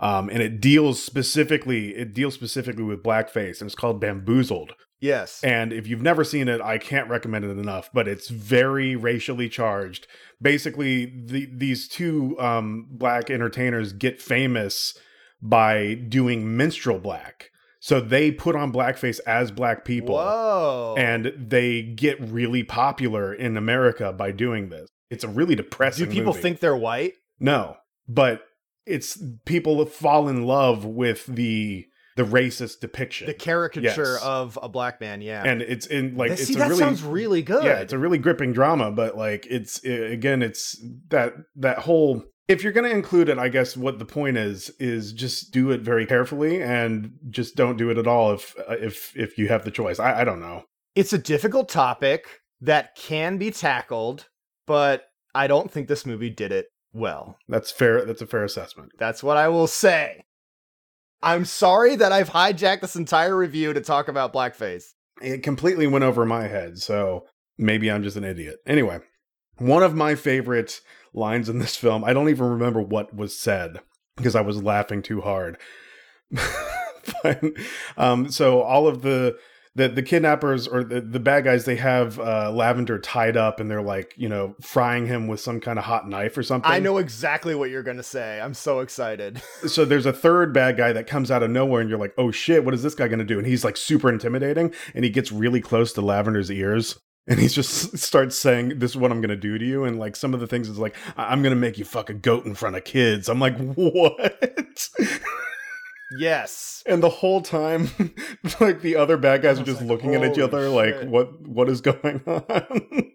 um, 0.00 0.28
and 0.28 0.42
it 0.42 0.60
deals 0.60 1.02
specifically. 1.02 1.94
It 1.94 2.14
deals 2.14 2.34
specifically 2.34 2.84
with 2.84 3.02
blackface, 3.02 3.60
and 3.60 3.68
it's 3.68 3.74
called 3.74 4.00
Bamboozled. 4.00 4.72
Yes. 4.98 5.44
And 5.44 5.72
if 5.72 5.86
you've 5.86 6.02
never 6.02 6.24
seen 6.24 6.48
it, 6.48 6.60
I 6.60 6.78
can't 6.78 7.08
recommend 7.08 7.44
it 7.44 7.58
enough, 7.58 7.90
but 7.92 8.08
it's 8.08 8.28
very 8.28 8.96
racially 8.96 9.48
charged. 9.48 10.06
Basically, 10.40 11.12
the, 11.26 11.48
these 11.54 11.86
two 11.86 12.38
um, 12.40 12.86
black 12.90 13.30
entertainers 13.30 13.92
get 13.92 14.22
famous 14.22 14.96
by 15.42 15.94
doing 15.94 16.56
minstrel 16.56 16.98
black. 16.98 17.50
So 17.78 18.00
they 18.00 18.30
put 18.30 18.56
on 18.56 18.72
blackface 18.72 19.20
as 19.26 19.50
black 19.50 19.84
people. 19.84 20.16
Whoa. 20.16 20.94
And 20.98 21.32
they 21.36 21.82
get 21.82 22.20
really 22.20 22.64
popular 22.64 23.32
in 23.34 23.56
America 23.56 24.12
by 24.12 24.32
doing 24.32 24.70
this. 24.70 24.88
It's 25.10 25.24
a 25.24 25.28
really 25.28 25.54
depressing 25.54 26.06
do 26.06 26.10
people 26.12 26.32
movie. 26.32 26.42
think 26.42 26.60
they're 26.60 26.76
white? 26.76 27.14
No, 27.38 27.76
but 28.08 28.42
it's 28.86 29.20
people 29.44 29.84
fall 29.86 30.28
in 30.28 30.44
love 30.44 30.84
with 30.84 31.26
the 31.26 31.86
the 32.16 32.22
racist 32.24 32.80
depiction. 32.80 33.26
The 33.26 33.34
caricature 33.34 34.14
Yes. 34.14 34.22
of 34.22 34.58
a 34.62 34.68
black 34.70 35.00
man, 35.02 35.20
yeah. 35.20 35.42
and 35.44 35.60
it's 35.60 35.84
in 35.86 36.16
like 36.16 36.30
it's 36.32 36.46
see, 36.46 36.54
a 36.54 36.58
that 36.58 36.68
really 36.68 36.78
sounds 36.78 37.02
really 37.02 37.42
good. 37.42 37.62
yeah, 37.64 37.80
it's 37.80 37.92
a 37.92 37.98
really 37.98 38.16
gripping 38.18 38.52
drama, 38.52 38.90
but 38.90 39.16
like 39.16 39.46
it's 39.50 39.80
i 39.84 39.88
again, 39.90 40.42
it's 40.42 40.82
that 41.08 41.34
that 41.56 41.80
whole. 41.80 42.24
If 42.48 42.62
you're 42.62 42.72
going 42.72 42.88
to 42.88 42.96
include 42.96 43.28
it, 43.28 43.38
I 43.38 43.48
guess 43.48 43.76
what 43.76 43.98
the 43.98 44.04
point 44.04 44.36
is 44.36 44.70
is 44.78 45.12
just 45.12 45.52
do 45.52 45.72
it 45.72 45.80
very 45.80 46.06
carefully 46.06 46.62
and 46.62 47.10
just 47.28 47.56
don't 47.56 47.76
do 47.76 47.90
it 47.90 47.98
at 47.98 48.06
all 48.06 48.32
if 48.32 48.54
uh, 48.68 48.76
if 48.80 49.12
if 49.16 49.36
you 49.36 49.48
have 49.48 49.64
the 49.64 49.70
choice. 49.72 49.98
I, 49.98 50.20
I 50.20 50.24
don't 50.24 50.40
know. 50.40 50.62
it's 50.94 51.12
a 51.12 51.18
difficult 51.18 51.68
topic 51.68 52.24
that 52.60 52.94
can 52.96 53.36
be 53.36 53.50
tackled, 53.50 54.28
but 54.66 55.04
I 55.34 55.46
don't 55.46 55.70
think 55.70 55.88
this 55.88 56.06
movie 56.06 56.30
did 56.30 56.52
it 56.52 56.66
well. 56.92 57.38
That's 57.48 57.70
fair. 57.70 58.04
That's 58.04 58.22
a 58.22 58.26
fair 58.26 58.44
assessment. 58.44 58.92
That's 58.98 59.22
what 59.22 59.36
I 59.36 59.48
will 59.48 59.66
say. 59.66 60.24
I'm 61.22 61.44
sorry 61.44 61.96
that 61.96 62.12
I've 62.12 62.30
hijacked 62.30 62.82
this 62.82 62.96
entire 62.96 63.36
review 63.36 63.72
to 63.72 63.80
talk 63.80 64.08
about 64.08 64.32
blackface. 64.32 64.84
It 65.22 65.42
completely 65.42 65.86
went 65.86 66.04
over 66.04 66.26
my 66.26 66.46
head, 66.46 66.78
so 66.78 67.24
maybe 67.56 67.90
I'm 67.90 68.02
just 68.02 68.16
an 68.16 68.24
idiot. 68.24 68.58
Anyway, 68.66 69.00
one 69.56 69.82
of 69.82 69.94
my 69.94 70.14
favorite 70.14 70.80
lines 71.14 71.48
in 71.48 71.58
this 71.58 71.76
film, 71.76 72.04
I 72.04 72.12
don't 72.12 72.28
even 72.28 72.46
remember 72.46 72.80
what 72.80 73.14
was 73.14 73.38
said 73.38 73.80
because 74.16 74.36
I 74.36 74.42
was 74.42 74.62
laughing 74.62 75.02
too 75.02 75.22
hard. 75.22 75.58
but, 77.22 77.42
um, 77.96 78.30
so 78.30 78.62
all 78.62 78.86
of 78.86 79.02
the 79.02 79.36
the, 79.76 79.88
the 79.88 80.02
kidnappers 80.02 80.66
or 80.66 80.82
the, 80.82 81.00
the 81.00 81.20
bad 81.20 81.44
guys, 81.44 81.64
they 81.64 81.76
have 81.76 82.18
uh, 82.18 82.50
Lavender 82.50 82.98
tied 82.98 83.36
up 83.36 83.60
and 83.60 83.70
they're 83.70 83.82
like, 83.82 84.14
you 84.16 84.28
know, 84.28 84.56
frying 84.60 85.06
him 85.06 85.28
with 85.28 85.38
some 85.38 85.60
kind 85.60 85.78
of 85.78 85.84
hot 85.84 86.08
knife 86.08 86.36
or 86.36 86.42
something. 86.42 86.70
I 86.70 86.80
know 86.80 86.98
exactly 86.98 87.54
what 87.54 87.70
you're 87.70 87.82
going 87.82 87.98
to 87.98 88.02
say. 88.02 88.40
I'm 88.40 88.54
so 88.54 88.80
excited. 88.80 89.40
so 89.66 89.84
there's 89.84 90.06
a 90.06 90.12
third 90.12 90.52
bad 90.52 90.76
guy 90.76 90.92
that 90.92 91.06
comes 91.06 91.30
out 91.30 91.42
of 91.42 91.50
nowhere 91.50 91.80
and 91.80 91.90
you're 91.90 91.98
like 91.98 92.14
oh 92.18 92.30
shit 92.30 92.64
what 92.64 92.74
is 92.74 92.82
this 92.82 92.94
guy 92.94 93.08
going 93.08 93.18
to 93.18 93.24
do 93.24 93.38
and 93.38 93.46
he's 93.46 93.64
like 93.64 93.76
super 93.76 94.08
intimidating 94.08 94.72
and 94.94 95.04
he 95.04 95.10
gets 95.10 95.30
really 95.30 95.60
close 95.60 95.92
to 95.92 96.00
lavender's 96.00 96.50
ears 96.50 96.98
and 97.26 97.38
he 97.38 97.48
just 97.48 97.96
starts 97.98 98.38
saying 98.38 98.78
this 98.78 98.92
is 98.92 98.96
what 98.96 99.10
i'm 99.10 99.20
going 99.20 99.28
to 99.28 99.36
do 99.36 99.58
to 99.58 99.64
you 99.64 99.84
and 99.84 99.98
like 99.98 100.16
some 100.16 100.34
of 100.34 100.40
the 100.40 100.46
things 100.46 100.68
is 100.68 100.78
like 100.78 100.96
"I- 101.16 101.32
i'm 101.32 101.42
going 101.42 101.54
to 101.54 101.60
make 101.60 101.78
you 101.78 101.84
fuck 101.84 102.10
a 102.10 102.14
goat 102.14 102.46
in 102.46 102.54
front 102.54 102.76
of 102.76 102.84
kids 102.84 103.28
i'm 103.28 103.40
like 103.40 103.56
what 103.74 104.38
yes. 106.18 106.82
and 106.86 107.02
the 107.02 107.08
whole 107.08 107.40
time 107.40 107.88
like 108.60 108.80
the 108.82 108.96
other 108.96 109.16
bad 109.16 109.42
guys 109.42 109.58
are 109.60 109.64
just 109.64 109.80
like, 109.80 109.88
looking 109.90 110.14
at 110.14 110.22
each 110.22 110.36
"Holy 110.38 110.42
other 110.42 110.68
like 110.68 111.02
what 111.08 111.40
what 111.46 111.68
is 111.68 111.80
going 111.80 112.22
on 112.26 113.12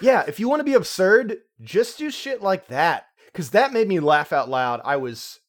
Yeah, 0.00 0.24
if 0.28 0.38
you 0.38 0.48
want 0.48 0.60
to 0.60 0.64
be 0.64 0.74
absurd, 0.74 1.38
just 1.60 1.98
do 1.98 2.10
shit 2.10 2.42
like 2.42 2.68
that. 2.68 3.06
Because 3.26 3.50
that 3.50 3.72
made 3.72 3.88
me 3.88 4.00
laugh 4.00 4.32
out 4.32 4.48
loud. 4.48 4.80
I 4.84 4.96
was 4.96 5.40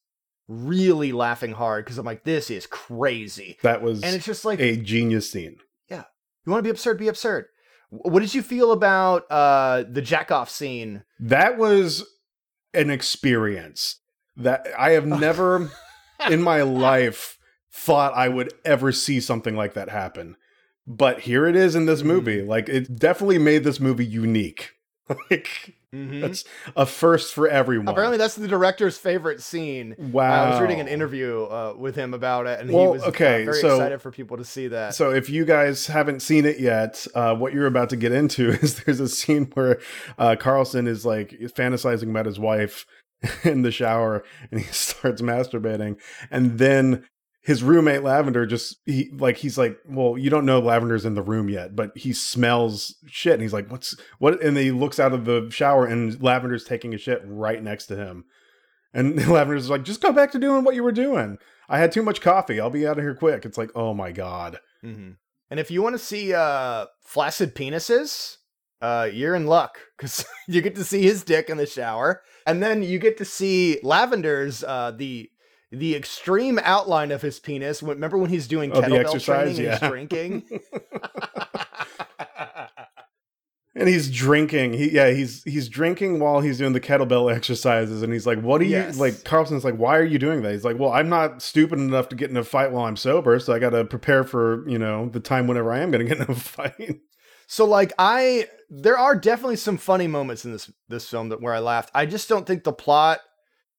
really 0.48 1.12
laughing 1.12 1.52
hard 1.52 1.84
because 1.84 1.98
I'm 1.98 2.06
like, 2.06 2.24
this 2.24 2.50
is 2.50 2.66
crazy. 2.66 3.58
that 3.62 3.82
was 3.82 4.02
And 4.02 4.14
it's 4.16 4.24
just 4.24 4.44
like, 4.44 4.58
a 4.58 4.76
genius 4.76 5.30
scene 5.30 5.56
Yeah. 5.88 6.04
you 6.44 6.50
want 6.52 6.60
to 6.60 6.66
be 6.66 6.70
absurd, 6.70 6.98
be 6.98 7.08
absurd. 7.08 7.46
What 7.90 8.20
did 8.20 8.34
you 8.34 8.42
feel 8.42 8.72
about 8.72 9.30
uh, 9.30 9.84
the 9.88 10.02
jack 10.02 10.30
off 10.30 10.48
scene? 10.48 11.04
That 11.18 11.58
was 11.58 12.04
an 12.72 12.90
experience 12.90 14.00
that 14.36 14.66
I 14.78 14.92
have 14.92 15.06
never 15.20 15.70
in 16.28 16.42
my 16.42 16.62
life 16.62 17.38
thought 17.72 18.12
I 18.14 18.28
would 18.28 18.52
ever 18.64 18.92
see 18.92 19.20
something 19.20 19.54
like 19.56 19.74
that 19.74 19.88
happen. 19.88 20.36
But 20.86 21.20
here 21.20 21.46
it 21.46 21.54
is 21.56 21.76
in 21.76 21.86
this 21.86 22.02
movie. 22.02 22.42
Like 22.42 22.68
it 22.68 22.96
definitely 22.98 23.38
made 23.38 23.64
this 23.64 23.80
movie 23.80 24.06
unique. 24.06 24.72
Like 25.28 25.74
Mhm. 25.92 26.20
that's 26.20 26.44
a 26.76 26.86
first 26.86 27.34
for 27.34 27.48
everyone. 27.48 27.88
Apparently, 27.88 28.16
that's 28.16 28.36
the 28.36 28.46
director's 28.46 28.96
favorite 28.96 29.42
scene. 29.42 29.96
wow. 29.98 30.44
I 30.44 30.50
was 30.50 30.60
reading 30.60 30.78
an 30.78 30.86
interview 30.86 31.42
uh, 31.46 31.74
with 31.76 31.96
him 31.96 32.14
about 32.14 32.46
it, 32.46 32.60
and 32.60 32.70
he 32.70 32.76
Well, 32.76 32.92
was 32.92 33.02
uh, 33.02 33.06
okay, 33.06 33.44
very 33.44 33.60
so- 33.60 33.74
excited 33.74 34.00
for 34.00 34.12
people 34.12 34.36
to 34.36 34.44
see 34.44 34.68
that. 34.68 34.94
So 34.94 35.10
if 35.10 35.28
you 35.28 35.44
guys 35.44 35.88
haven't 35.88 36.20
seen 36.20 36.44
it 36.46 36.60
yet, 36.60 37.04
uh, 37.16 37.34
what 37.34 37.52
you're 37.52 37.66
about 37.66 37.90
to 37.90 37.96
get 37.96 38.12
into 38.12 38.50
is 38.62 38.84
there's 38.84 39.00
a 39.00 39.08
scene 39.08 39.50
where 39.54 39.80
uh, 40.16 40.36
Carlson 40.38 40.86
is 40.86 41.04
like 41.04 41.30
fantasizing 41.56 42.08
about 42.10 42.26
his 42.26 42.38
wife 42.38 42.86
in 43.44 43.62
the 43.62 43.72
shower, 43.72 44.24
and 44.50 44.60
he 44.60 44.66
starts 44.72 45.22
masturbating, 45.22 46.00
and 46.30 46.58
then 46.58 47.04
his 47.42 47.62
roommate 47.62 48.02
Lavender 48.02 48.44
just 48.44 48.76
he 48.84 49.10
like 49.14 49.38
he's 49.38 49.56
like, 49.56 49.78
well, 49.88 50.18
you 50.18 50.28
don't 50.30 50.44
know 50.44 50.60
Lavender's 50.60 51.06
in 51.06 51.14
the 51.14 51.22
room 51.22 51.48
yet, 51.48 51.74
but 51.74 51.96
he 51.96 52.12
smells 52.12 52.94
shit, 53.06 53.34
and 53.34 53.42
he's 53.42 53.52
like, 53.52 53.70
what's 53.70 53.96
what? 54.18 54.42
And 54.42 54.56
he 54.56 54.70
looks 54.70 55.00
out 55.00 55.12
of 55.12 55.24
the 55.24 55.48
shower, 55.50 55.86
and 55.86 56.12
Lavender's 56.20 56.64
taking 56.64 56.94
a 56.94 56.98
shit 56.98 57.22
right 57.24 57.62
next 57.62 57.86
to 57.86 57.96
him, 57.96 58.24
and 58.92 59.16
Lavender's 59.28 59.70
like, 59.70 59.84
just 59.84 60.02
go 60.02 60.12
back 60.12 60.32
to 60.32 60.38
doing 60.38 60.64
what 60.64 60.74
you 60.74 60.82
were 60.82 60.92
doing. 60.92 61.38
I 61.68 61.78
had 61.78 61.92
too 61.92 62.02
much 62.02 62.20
coffee. 62.20 62.60
I'll 62.60 62.68
be 62.70 62.86
out 62.86 62.98
of 62.98 63.04
here 63.04 63.14
quick. 63.14 63.44
It's 63.44 63.58
like, 63.58 63.70
oh 63.74 63.94
my 63.94 64.12
god. 64.12 64.58
Mhm. 64.84 65.16
And 65.50 65.58
if 65.58 65.70
you 65.70 65.82
want 65.82 65.94
to 65.94 65.98
see 65.98 66.32
uh, 66.32 66.86
flaccid 67.02 67.54
penises, 67.56 68.36
uh, 68.80 69.08
you're 69.12 69.34
in 69.34 69.46
luck 69.46 69.78
because 69.96 70.24
you 70.48 70.60
get 70.62 70.74
to 70.76 70.84
see 70.84 71.02
his 71.02 71.22
dick 71.24 71.48
in 71.50 71.56
the 71.56 71.66
shower, 71.66 72.22
and 72.46 72.62
then 72.62 72.82
you 72.82 72.98
get 72.98 73.16
to 73.18 73.24
see 73.24 73.78
Lavender's 73.82 74.62
uh, 74.64 74.92
the 74.96 75.30
the 75.72 75.94
extreme 75.94 76.58
outline 76.62 77.12
of 77.12 77.22
his 77.22 77.38
penis. 77.38 77.82
Remember 77.82 78.18
when 78.18 78.30
he's 78.30 78.48
doing 78.48 78.72
Oh, 78.72 78.80
kettlebell 78.82 79.22
training 79.24 79.58
and 79.60 79.70
he's 79.70 79.88
drinking? 79.88 80.60
and 83.76 83.88
he's 83.88 84.10
drinking. 84.10 84.72
He 84.72 84.90
yeah, 84.90 85.10
he's 85.10 85.44
he's 85.44 85.68
drinking 85.68 86.18
while 86.18 86.40
he's 86.40 86.58
doing 86.58 86.72
the 86.72 86.80
kettlebell 86.80 87.32
exercises, 87.34 88.02
and 88.02 88.12
he's 88.12 88.26
like, 88.26 88.40
"What 88.40 88.58
do 88.58 88.64
you 88.64 88.72
Yes. 88.72 88.98
like?" 88.98 89.22
Carlson's 89.24 89.64
like, 89.64 89.76
"Why 89.76 89.96
are 89.96 90.04
you 90.04 90.18
doing 90.18 90.42
that?" 90.42 90.52
He's 90.52 90.64
like, 90.64 90.78
"Well, 90.78 90.90
I'm 90.92 91.08
not 91.08 91.40
stupid 91.40 91.78
enough 91.78 92.08
to 92.08 92.16
get 92.16 92.30
in 92.30 92.36
a 92.36 92.44
fight 92.44 92.72
while 92.72 92.86
I'm 92.86 92.96
sober, 92.96 93.38
so 93.38 93.52
I 93.52 93.58
got 93.60 93.70
to 93.70 93.84
prepare 93.84 94.24
for 94.24 94.68
you 94.68 94.78
know 94.78 95.08
the 95.08 95.20
time 95.20 95.46
whenever 95.46 95.72
I 95.72 95.80
am 95.80 95.90
going 95.90 96.06
to 96.06 96.14
get 96.14 96.26
in 96.26 96.34
a 96.34 96.38
fight." 96.38 97.00
So 97.50 97.64
like 97.64 97.92
I 97.98 98.46
there 98.68 98.96
are 98.96 99.16
definitely 99.16 99.56
some 99.56 99.76
funny 99.76 100.06
moments 100.06 100.44
in 100.44 100.52
this 100.52 100.70
this 100.88 101.10
film 101.10 101.30
that 101.30 101.42
where 101.42 101.52
I 101.52 101.58
laughed. 101.58 101.90
I 101.92 102.06
just 102.06 102.28
don't 102.28 102.46
think 102.46 102.62
the 102.62 102.72
plot 102.72 103.18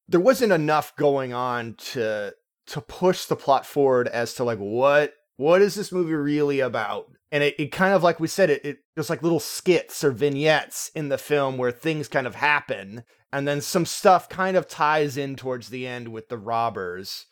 there 0.06 0.20
wasn't 0.20 0.52
enough 0.52 0.94
going 0.96 1.32
on 1.32 1.76
to 1.92 2.34
to 2.66 2.80
push 2.82 3.24
the 3.24 3.34
plot 3.34 3.64
forward 3.64 4.08
as 4.08 4.34
to 4.34 4.44
like 4.44 4.58
what 4.58 5.14
what 5.36 5.62
is 5.62 5.74
this 5.74 5.90
movie 5.90 6.12
really 6.12 6.60
about? 6.60 7.06
And 7.30 7.42
it, 7.42 7.54
it 7.58 7.72
kind 7.72 7.94
of 7.94 8.02
like 8.02 8.20
we 8.20 8.28
said 8.28 8.50
it 8.50 8.62
it 8.62 8.80
just 8.94 9.08
like 9.08 9.22
little 9.22 9.40
skits 9.40 10.04
or 10.04 10.10
vignettes 10.10 10.90
in 10.94 11.08
the 11.08 11.16
film 11.16 11.56
where 11.56 11.72
things 11.72 12.08
kind 12.08 12.26
of 12.26 12.34
happen 12.34 13.04
and 13.32 13.48
then 13.48 13.62
some 13.62 13.86
stuff 13.86 14.28
kind 14.28 14.54
of 14.54 14.68
ties 14.68 15.16
in 15.16 15.34
towards 15.34 15.70
the 15.70 15.86
end 15.86 16.08
with 16.08 16.28
the 16.28 16.36
robbers. 16.36 17.24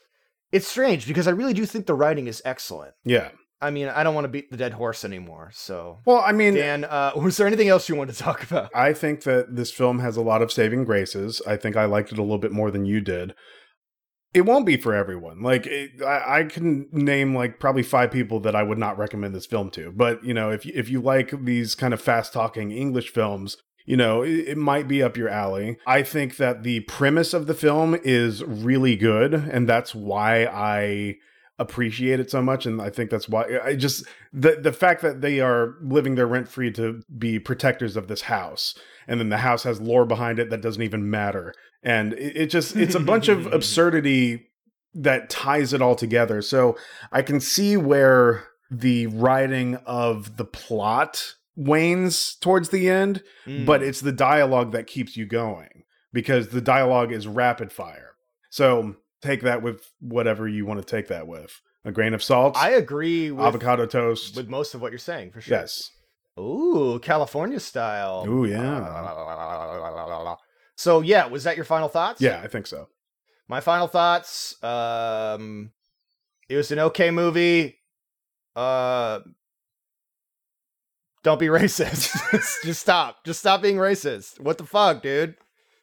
It's 0.53 0.66
strange 0.66 1.07
because 1.07 1.29
I 1.29 1.33
really 1.33 1.53
do 1.53 1.66
think 1.66 1.85
the 1.85 1.92
writing 1.92 2.29
is 2.29 2.40
excellent. 2.46 2.94
yeah. 3.05 3.29
I 3.62 3.70
mean, 3.70 3.88
I 3.88 4.03
don't 4.03 4.14
want 4.14 4.25
to 4.25 4.29
beat 4.29 4.51
the 4.51 4.57
dead 4.57 4.73
horse 4.73 5.05
anymore, 5.05 5.51
so 5.53 5.99
Well, 6.07 6.23
I 6.25 6.33
mean, 6.33 6.55
Dan, 6.55 6.85
uh, 6.85 7.12
was 7.16 7.37
there 7.37 7.46
anything 7.46 7.68
else 7.68 7.88
you 7.88 7.94
wanted 7.94 8.14
to 8.14 8.23
talk 8.23 8.42
about? 8.42 8.70
I 8.75 8.92
think 8.92 9.25
that 9.25 9.55
this 9.57 9.70
film 9.70 9.99
has 9.99 10.16
a 10.16 10.23
lot 10.23 10.42
of 10.42 10.51
saving 10.51 10.85
graces. 10.85 11.42
I 11.46 11.57
think 11.57 11.77
I 11.77 11.85
liked 11.85 12.12
it 12.12 12.18
a 12.18 12.23
little 12.23 12.38
bit 12.38 12.53
more 12.53 12.70
than 12.70 12.87
you 12.87 13.01
did. 13.01 13.35
It 14.33 14.42
won't 14.42 14.64
be 14.64 14.77
for 14.77 14.94
everyone. 14.94 15.42
Like 15.42 15.66
it, 15.66 16.03
I, 16.03 16.40
I 16.40 16.44
can 16.44 16.88
name 16.92 17.35
like 17.35 17.59
probably 17.59 17.83
five 17.83 18.12
people 18.12 18.40
that 18.40 18.55
I 18.55 18.62
would 18.62 18.79
not 18.79 18.96
recommend 18.96 19.35
this 19.35 19.46
film 19.46 19.70
to. 19.73 19.92
But 19.92 20.25
you 20.25 20.33
know, 20.33 20.51
if 20.51 20.64
you, 20.64 20.73
if 20.75 20.88
you 20.88 21.01
like 21.01 21.33
these 21.44 21.75
kind 21.75 21.92
of 21.92 22.01
fast 22.01 22.33
talking 22.33 22.70
English 22.70 23.11
films, 23.11 23.57
you 23.85 23.96
know, 23.96 24.23
it, 24.23 24.51
it 24.51 24.57
might 24.57 24.87
be 24.87 25.03
up 25.03 25.16
your 25.16 25.29
alley. 25.29 25.79
I 25.85 26.03
think 26.03 26.37
that 26.37 26.62
the 26.62 26.81
premise 26.81 27.35
of 27.35 27.49
the 27.49 27.55
film 27.55 27.99
is 28.05 28.44
really 28.44 28.94
good, 28.94 29.35
and 29.35 29.68
that's 29.68 29.94
why 29.94 30.44
I 30.44 31.16
appreciate 31.61 32.18
it 32.18 32.31
so 32.31 32.42
much 32.42 32.66
and 32.66 32.81
i 32.83 32.90
think 32.90 33.11
that's 33.11 33.29
why 33.29 33.44
i 33.64 33.77
just 33.77 34.05
the 34.33 34.57
the 34.61 34.73
fact 34.73 35.03
that 35.03 35.20
they 35.20 35.38
are 35.40 35.75
living 35.83 36.14
their 36.16 36.27
rent 36.27 36.49
free 36.49 36.73
to 36.73 37.03
be 37.16 37.38
protectors 37.38 37.96
of 37.96 38.09
this 38.09 38.23
house 38.23 38.75
and 39.07 39.20
then 39.20 39.29
the 39.29 39.37
house 39.38 39.62
has 39.62 39.81
lore 39.81 40.05
behind 40.07 40.38
it 40.38 40.51
that 40.51 40.62
doesn't 40.62 40.83
even 40.83 41.09
matter 41.09 41.55
and 41.83 42.14
it, 42.14 42.37
it 42.37 42.46
just 42.46 42.75
it's 42.77 42.94
a 42.94 43.01
bunch 43.01 43.29
of 43.29 43.46
absurdity 43.53 44.49
that 44.94 45.31
ties 45.31 45.73
it 45.73 45.81
all 45.83 45.94
together 45.94 46.42
so 46.42 46.77
i 47.12 47.23
can 47.23 47.38
see 47.40 47.77
where 47.77 48.44
the 48.70 49.07
writing 49.09 49.77
of 49.87 50.37
the 50.37 50.44
plot 50.44 51.35
wanes 51.57 52.37
towards 52.37 52.70
the 52.70 52.88
end 52.88 53.23
Mm. 53.46 53.66
but 53.66 53.83
it's 53.83 54.01
the 54.01 54.12
dialogue 54.12 54.73
that 54.73 54.87
keeps 54.87 55.16
you 55.16 55.27
going 55.27 55.85
because 56.12 56.49
the 56.49 56.61
dialogue 56.61 57.12
is 57.12 57.27
rapid 57.27 57.70
fire. 57.73 58.12
So 58.51 58.96
take 59.23 59.43
that 59.43 59.63
with 59.63 59.83
whatever 60.01 60.49
you 60.49 60.67
want 60.67 60.81
to 60.81 60.87
take 60.87 61.09
that 61.09 61.27
with. 61.27 61.61
a 61.85 61.93
grain 61.93 62.15
of 62.15 62.23
salt, 62.23 62.57
I 62.57 62.71
agree 62.71 63.31
with, 63.31 63.45
avocado 63.45 63.87
toast. 63.87 64.37
with 64.37 64.49
most 64.49 64.75
of 64.75 64.81
what 64.83 64.93
you're 64.93 64.99
saying 64.99 65.31
for 65.33 65.41
sure. 65.41 65.59
yes. 65.59 65.91
Ooh, 66.39 66.99
California 67.03 67.61
style. 67.61 68.25
Ooh, 68.27 68.45
yeah. 68.47 70.37
So 70.77 71.03
yeah, 71.03 71.27
was 71.27 71.45
that 71.45 71.57
your 71.57 71.67
final 71.67 71.89
thoughts? 71.89 72.23
Yeah, 72.23 72.41
I 72.43 72.47
think 72.49 72.67
so. 72.67 72.89
My 73.49 73.61
final 73.61 73.87
thoughts. 73.87 74.57
Um, 74.65 75.73
it 76.49 76.57
was 76.57 76.71
an 76.73 76.79
okay 76.79 77.11
movie. 77.11 77.77
Uh, 78.57 79.21
don't 81.23 81.39
be 81.39 81.47
racist. 81.59 82.17
Just 82.65 82.81
stop. 82.81 83.25
Just 83.27 83.41
stop 83.41 83.61
being 83.61 83.77
racist. 83.77 84.41
What 84.41 84.57
the 84.57 84.65
fuck, 84.65 85.03
dude? 85.03 85.35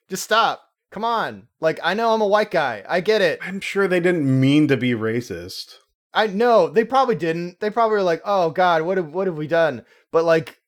Just 0.10 0.23
stop. 0.23 0.63
Come 0.91 1.04
on. 1.04 1.47
Like 1.60 1.80
I 1.84 1.93
know 1.93 2.13
I'm 2.13 2.21
a 2.21 2.28
white 2.28 2.52
guy. 2.52 2.84
I 2.88 3.02
get 3.02 3.21
it. 3.21 3.39
I'm 3.41 3.60
sure 3.60 3.88
they 3.88 4.00
didn't 4.00 4.39
mean 4.39 4.67
to 4.67 4.78
be 4.78 4.91
racist. 4.91 5.76
I 6.13 6.28
know 6.28 6.69
they 6.69 6.84
probably 6.84 7.15
didn't. 7.15 7.60
They 7.60 7.69
probably 7.69 7.97
were 7.97 8.04
like, 8.04 8.21
"Oh 8.26 8.50
God, 8.50 8.84
what 8.84 8.97
have 8.97 9.13
what 9.13 9.28
have 9.28 9.38
we 9.38 9.47
done?" 9.47 9.84
But 10.12 10.26
like, 10.26 10.60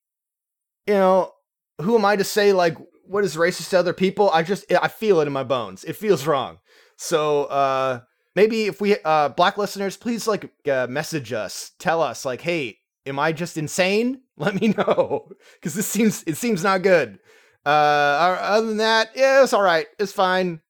you 0.85 0.93
know, 0.93 1.33
who 1.81 1.95
am 1.97 2.05
I 2.05 2.15
to 2.15 2.23
say 2.23 2.53
like 2.53 2.77
what 3.05 3.23
is 3.23 3.35
racist 3.35 3.69
to 3.71 3.79
other 3.79 3.93
people? 3.93 4.29
I 4.31 4.43
just 4.43 4.71
I 4.71 4.87
feel 4.87 5.19
it 5.21 5.27
in 5.27 5.33
my 5.33 5.43
bones. 5.43 5.83
It 5.83 5.95
feels 5.95 6.27
wrong. 6.27 6.59
So 6.97 7.45
uh 7.45 8.01
maybe 8.35 8.65
if 8.65 8.81
we 8.81 8.97
uh 9.03 9.29
black 9.29 9.57
listeners, 9.57 9.97
please 9.97 10.27
like 10.27 10.51
uh, 10.69 10.87
message 10.89 11.33
us, 11.33 11.71
tell 11.79 12.01
us 12.03 12.25
like, 12.25 12.41
"Hey, 12.41 12.79
am 13.05 13.17
I 13.17 13.31
just 13.31 13.57
insane?" 13.57 14.21
Let 14.37 14.59
me 14.61 14.69
know 14.69 15.29
because 15.55 15.73
this 15.73 15.87
seems 15.87 16.23
it 16.27 16.37
seems 16.37 16.63
not 16.63 16.83
good. 16.83 17.19
Uh, 17.65 17.69
other 17.69 18.67
than 18.67 18.77
that, 18.77 19.09
yeah, 19.15 19.43
it's 19.43 19.53
all 19.53 19.61
right. 19.61 19.87
It's 19.99 20.11
fine. 20.11 20.61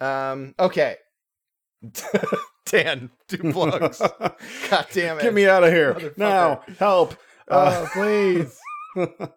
Um, 0.00 0.54
okay. 0.58 0.96
Dan, 2.66 3.10
two 3.28 3.52
plugs. 3.52 3.98
God 4.70 4.86
damn 4.92 5.18
it. 5.18 5.22
Get 5.22 5.34
me 5.34 5.46
out 5.46 5.64
of 5.64 5.72
here 5.72 6.12
now! 6.16 6.62
Help! 6.78 7.12
Uh, 7.48 7.84
Oh, 7.84 7.88
please. 7.92 8.58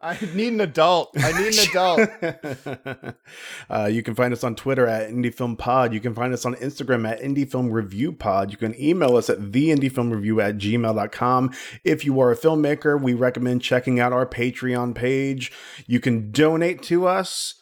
I 0.01 0.17
need 0.33 0.53
an 0.53 0.61
adult. 0.61 1.11
I 1.17 1.31
need 1.39 1.57
an 1.57 1.69
adult. 1.69 3.15
uh, 3.69 3.85
you 3.85 4.03
can 4.03 4.15
find 4.15 4.33
us 4.33 4.43
on 4.43 4.55
Twitter 4.55 4.87
at 4.87 5.09
Indie 5.09 5.33
Film 5.33 5.55
Pod. 5.55 5.93
You 5.93 5.99
can 5.99 6.13
find 6.13 6.33
us 6.33 6.45
on 6.45 6.55
Instagram 6.55 7.09
at 7.09 7.21
Indie 7.21 7.49
Film 7.49 7.71
Review 7.71 8.11
Pod. 8.11 8.51
You 8.51 8.57
can 8.57 8.79
email 8.81 9.15
us 9.15 9.29
at 9.29 9.39
theindiefilmreview 9.39 10.43
at 10.43 10.57
gmail.com. 10.57 11.53
If 11.83 12.05
you 12.05 12.19
are 12.19 12.31
a 12.31 12.37
filmmaker, 12.37 13.01
we 13.01 13.13
recommend 13.13 13.61
checking 13.61 13.99
out 13.99 14.13
our 14.13 14.25
Patreon 14.25 14.95
page. 14.95 15.51
You 15.87 15.99
can 15.99 16.31
donate 16.31 16.81
to 16.83 17.07
us, 17.07 17.61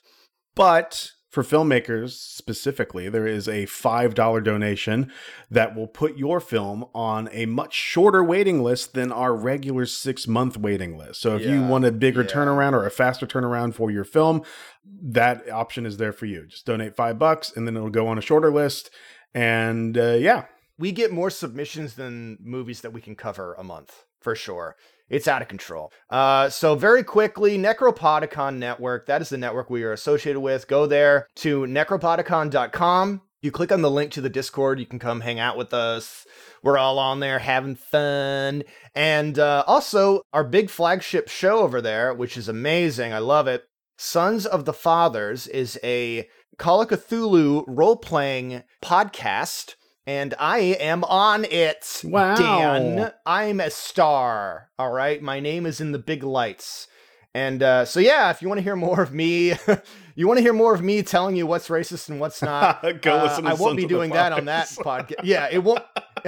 but 0.55 1.11
for 1.29 1.43
filmmakers 1.43 2.11
specifically, 2.11 3.07
there 3.07 3.27
is 3.27 3.47
a 3.47 3.67
$5 3.67 4.43
donation 4.43 5.11
that 5.51 5.75
will 5.75 5.87
put 5.87 6.17
your 6.17 6.39
film 6.39 6.85
on 6.95 7.29
a 7.31 7.45
much 7.45 7.73
shorter 7.73 8.23
waiting 8.23 8.63
list 8.63 8.93
than 8.93 9.11
our 9.11 9.35
regular 9.35 9.85
six 9.85 10.27
month 10.27 10.57
waiting 10.57 10.97
list. 10.97 11.21
So 11.21 11.35
if 11.35 11.45
you 11.45 11.61
want 11.61 11.85
a 11.85 11.91
bigger 11.91 12.23
yeah. 12.23 12.29
turnaround 12.29 12.73
or 12.73 12.85
a 12.85 12.91
faster 12.91 13.27
turnaround 13.27 13.75
for 13.75 13.91
your 13.91 14.03
film, 14.03 14.41
that 14.83 15.47
option 15.51 15.85
is 15.85 15.97
there 15.97 16.13
for 16.13 16.25
you. 16.25 16.47
Just 16.47 16.65
donate 16.65 16.95
five 16.95 17.19
bucks 17.19 17.55
and 17.55 17.67
then 17.67 17.77
it'll 17.77 17.89
go 17.91 18.07
on 18.07 18.17
a 18.17 18.21
shorter 18.21 18.51
list. 18.51 18.89
And 19.35 19.95
uh, 19.97 20.13
yeah, 20.13 20.45
We 20.79 20.93
get 20.93 21.11
more 21.11 21.29
submissions 21.29 21.95
than 21.95 22.37
movies 22.41 22.81
that 22.81 22.93
we 22.93 23.01
can 23.01 23.15
cover 23.15 23.53
a 23.53 23.63
month, 23.63 24.05
for 24.21 24.33
sure. 24.33 24.77
It's 25.09 25.27
out 25.27 25.41
of 25.41 25.47
control. 25.47 25.91
Uh, 26.09 26.49
so 26.49 26.75
very 26.75 27.03
quickly, 27.03 27.57
Necropodicon 27.57 28.57
Network, 28.57 29.07
that 29.07 29.21
is 29.21 29.29
the 29.29 29.37
network 29.37 29.69
we 29.69 29.83
are 29.83 29.93
associated 29.93 30.39
with. 30.39 30.67
Go 30.67 30.85
there 30.85 31.27
to 31.37 31.61
necropodicon.com. 31.61 33.21
You 33.41 33.51
click 33.51 33.71
on 33.71 33.81
the 33.81 33.89
link 33.89 34.11
to 34.11 34.21
the 34.21 34.29
Discord, 34.29 34.79
you 34.79 34.85
can 34.85 34.99
come 34.99 35.21
hang 35.21 35.39
out 35.39 35.57
with 35.57 35.73
us. 35.73 36.27
We're 36.61 36.77
all 36.77 36.99
on 36.99 37.21
there 37.21 37.39
having 37.39 37.75
fun. 37.75 38.63
And 38.93 39.39
uh, 39.39 39.63
also, 39.65 40.21
our 40.33 40.43
big 40.43 40.69
flagship 40.69 41.29
show 41.29 41.59
over 41.59 41.79
there, 41.81 42.13
which 42.13 42.35
is 42.35 42.49
amazing. 42.49 43.13
I 43.13 43.19
love 43.19 43.47
it. 43.47 43.63
Sons 43.97 44.45
of 44.45 44.65
the 44.65 44.73
Fathers 44.73 45.47
is 45.47 45.79
a 45.83 46.27
Call 46.57 46.81
of 46.81 46.89
Cthulhu 46.89 47.63
role 47.67 47.95
playing 47.95 48.63
podcast, 48.83 49.75
and 50.09 50.33
I 50.39 50.59
am 50.79 51.03
on 51.03 51.45
it. 51.45 52.01
Wow. 52.03 52.35
Dan, 52.35 53.11
I'm 53.27 53.59
a 53.59 53.69
star. 53.69 54.69
All 54.79 54.91
right. 54.91 55.21
My 55.21 55.39
name 55.39 55.67
is 55.67 55.79
in 55.79 55.91
the 55.91 55.99
big 55.99 56.23
lights. 56.23 56.87
And 57.35 57.61
uh, 57.61 57.85
so, 57.85 57.99
yeah, 57.99 58.31
if 58.31 58.41
you 58.41 58.47
want 58.47 58.57
to 58.57 58.63
hear 58.63 58.75
more 58.75 59.03
of 59.03 59.13
me, 59.13 59.53
you 60.15 60.27
want 60.27 60.39
to 60.39 60.41
hear 60.41 60.51
more 60.51 60.73
of 60.73 60.81
me 60.81 61.03
telling 61.03 61.35
you 61.35 61.45
what's 61.45 61.67
racist 61.67 62.09
and 62.09 62.19
what's 62.19 62.41
not. 62.41 62.81
Go 63.03 63.19
uh, 63.19 63.23
listen 63.23 63.43
to 63.43 63.51
I 63.51 63.53
won't 63.53 63.77
be 63.77 63.85
doing 63.85 64.09
that 64.13 64.31
on 64.31 64.45
that 64.45 64.67
podcast. 64.69 65.23
Yeah, 65.23 65.47
it 65.51 65.63
won't. 65.63 65.83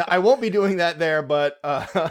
I 0.08 0.20
won't 0.20 0.42
be 0.42 0.52
doing 0.52 0.78
that 0.78 1.00
there, 1.00 1.24
but 1.24 1.58
uh, 1.64 2.10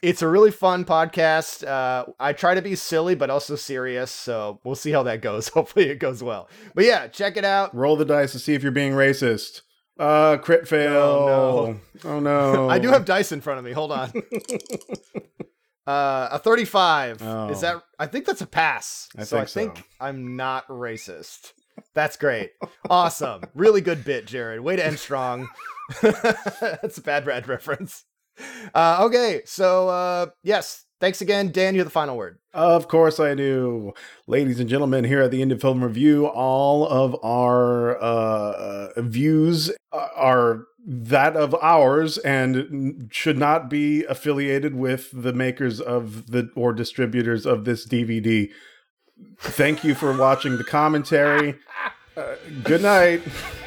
it's 0.00 0.22
a 0.22 0.28
really 0.28 0.50
fun 0.50 0.86
podcast. 0.86 1.62
Uh, 1.62 2.10
I 2.18 2.32
try 2.32 2.54
to 2.54 2.62
be 2.62 2.74
silly, 2.74 3.14
but 3.14 3.28
also 3.28 3.54
serious. 3.54 4.10
So 4.10 4.60
we'll 4.64 4.74
see 4.74 4.92
how 4.92 5.02
that 5.02 5.20
goes. 5.20 5.48
Hopefully, 5.48 5.90
it 5.90 5.98
goes 5.98 6.22
well. 6.22 6.48
But 6.74 6.86
yeah, 6.86 7.06
check 7.08 7.36
it 7.36 7.44
out. 7.44 7.74
roll 7.76 7.96
the 7.96 8.06
dice 8.06 8.32
to 8.32 8.38
see 8.38 8.54
if 8.54 8.62
you're 8.62 8.72
being 8.72 8.94
racist. 8.94 9.60
Uh, 9.98 10.36
crit 10.38 10.68
fail. 10.68 10.92
Oh, 10.96 11.76
Oh 12.04 12.20
no. 12.20 12.68
I 12.70 12.78
do 12.78 12.88
have 12.88 13.04
dice 13.04 13.32
in 13.32 13.40
front 13.40 13.58
of 13.58 13.64
me. 13.64 13.72
Hold 13.72 13.92
on. 13.92 14.12
Uh, 15.86 16.28
a 16.32 16.38
35. 16.40 17.22
Oh. 17.22 17.48
Is 17.50 17.60
that? 17.60 17.80
I 17.96 18.06
think 18.08 18.24
that's 18.26 18.40
a 18.40 18.46
pass. 18.46 19.08
I 19.16 19.22
so 19.22 19.36
I 19.38 19.44
think 19.44 19.76
think 19.76 19.86
so. 19.86 19.94
I'm 20.00 20.34
not 20.34 20.66
racist. 20.66 21.52
That's 21.94 22.16
great. 22.16 22.50
awesome. 22.90 23.42
Really 23.54 23.82
good 23.82 24.04
bit, 24.04 24.26
Jared. 24.26 24.58
Way 24.62 24.74
to 24.74 24.84
end 24.84 24.98
strong. 24.98 25.48
that's 26.02 26.98
a 26.98 27.02
bad 27.02 27.22
Brad 27.22 27.46
reference. 27.46 28.02
Uh, 28.74 28.98
okay, 29.02 29.42
so 29.44 29.88
uh, 29.88 30.26
yes, 30.42 30.85
thanks 31.00 31.20
again, 31.20 31.50
Dan. 31.50 31.74
You 31.74 31.80
have 31.80 31.88
the 31.88 31.92
final 31.92 32.16
word. 32.16 32.38
Of 32.52 32.88
course 32.88 33.20
I 33.20 33.34
do. 33.34 33.92
Ladies 34.26 34.60
and 34.60 34.68
gentlemen, 34.68 35.04
here 35.04 35.22
at 35.22 35.30
the 35.30 35.42
Indie 35.42 35.60
Film 35.60 35.84
Review, 35.84 36.26
all 36.26 36.86
of 36.86 37.16
our 37.24 38.00
uh, 38.02 38.92
uh, 38.96 39.02
views 39.02 39.70
are 39.92 40.64
that 40.88 41.36
of 41.36 41.54
ours 41.56 42.16
and 42.18 43.08
should 43.10 43.38
not 43.38 43.68
be 43.68 44.04
affiliated 44.04 44.74
with 44.74 45.10
the 45.12 45.32
makers 45.32 45.80
of 45.80 46.30
the 46.30 46.50
or 46.54 46.72
distributors 46.72 47.44
of 47.44 47.64
this 47.64 47.86
DVD. 47.86 48.50
Thank 49.38 49.82
you 49.82 49.94
for 49.94 50.16
watching 50.16 50.56
the 50.56 50.64
commentary. 50.64 51.58
Uh, 52.16 52.34
good 52.64 52.80
night. 52.80 53.20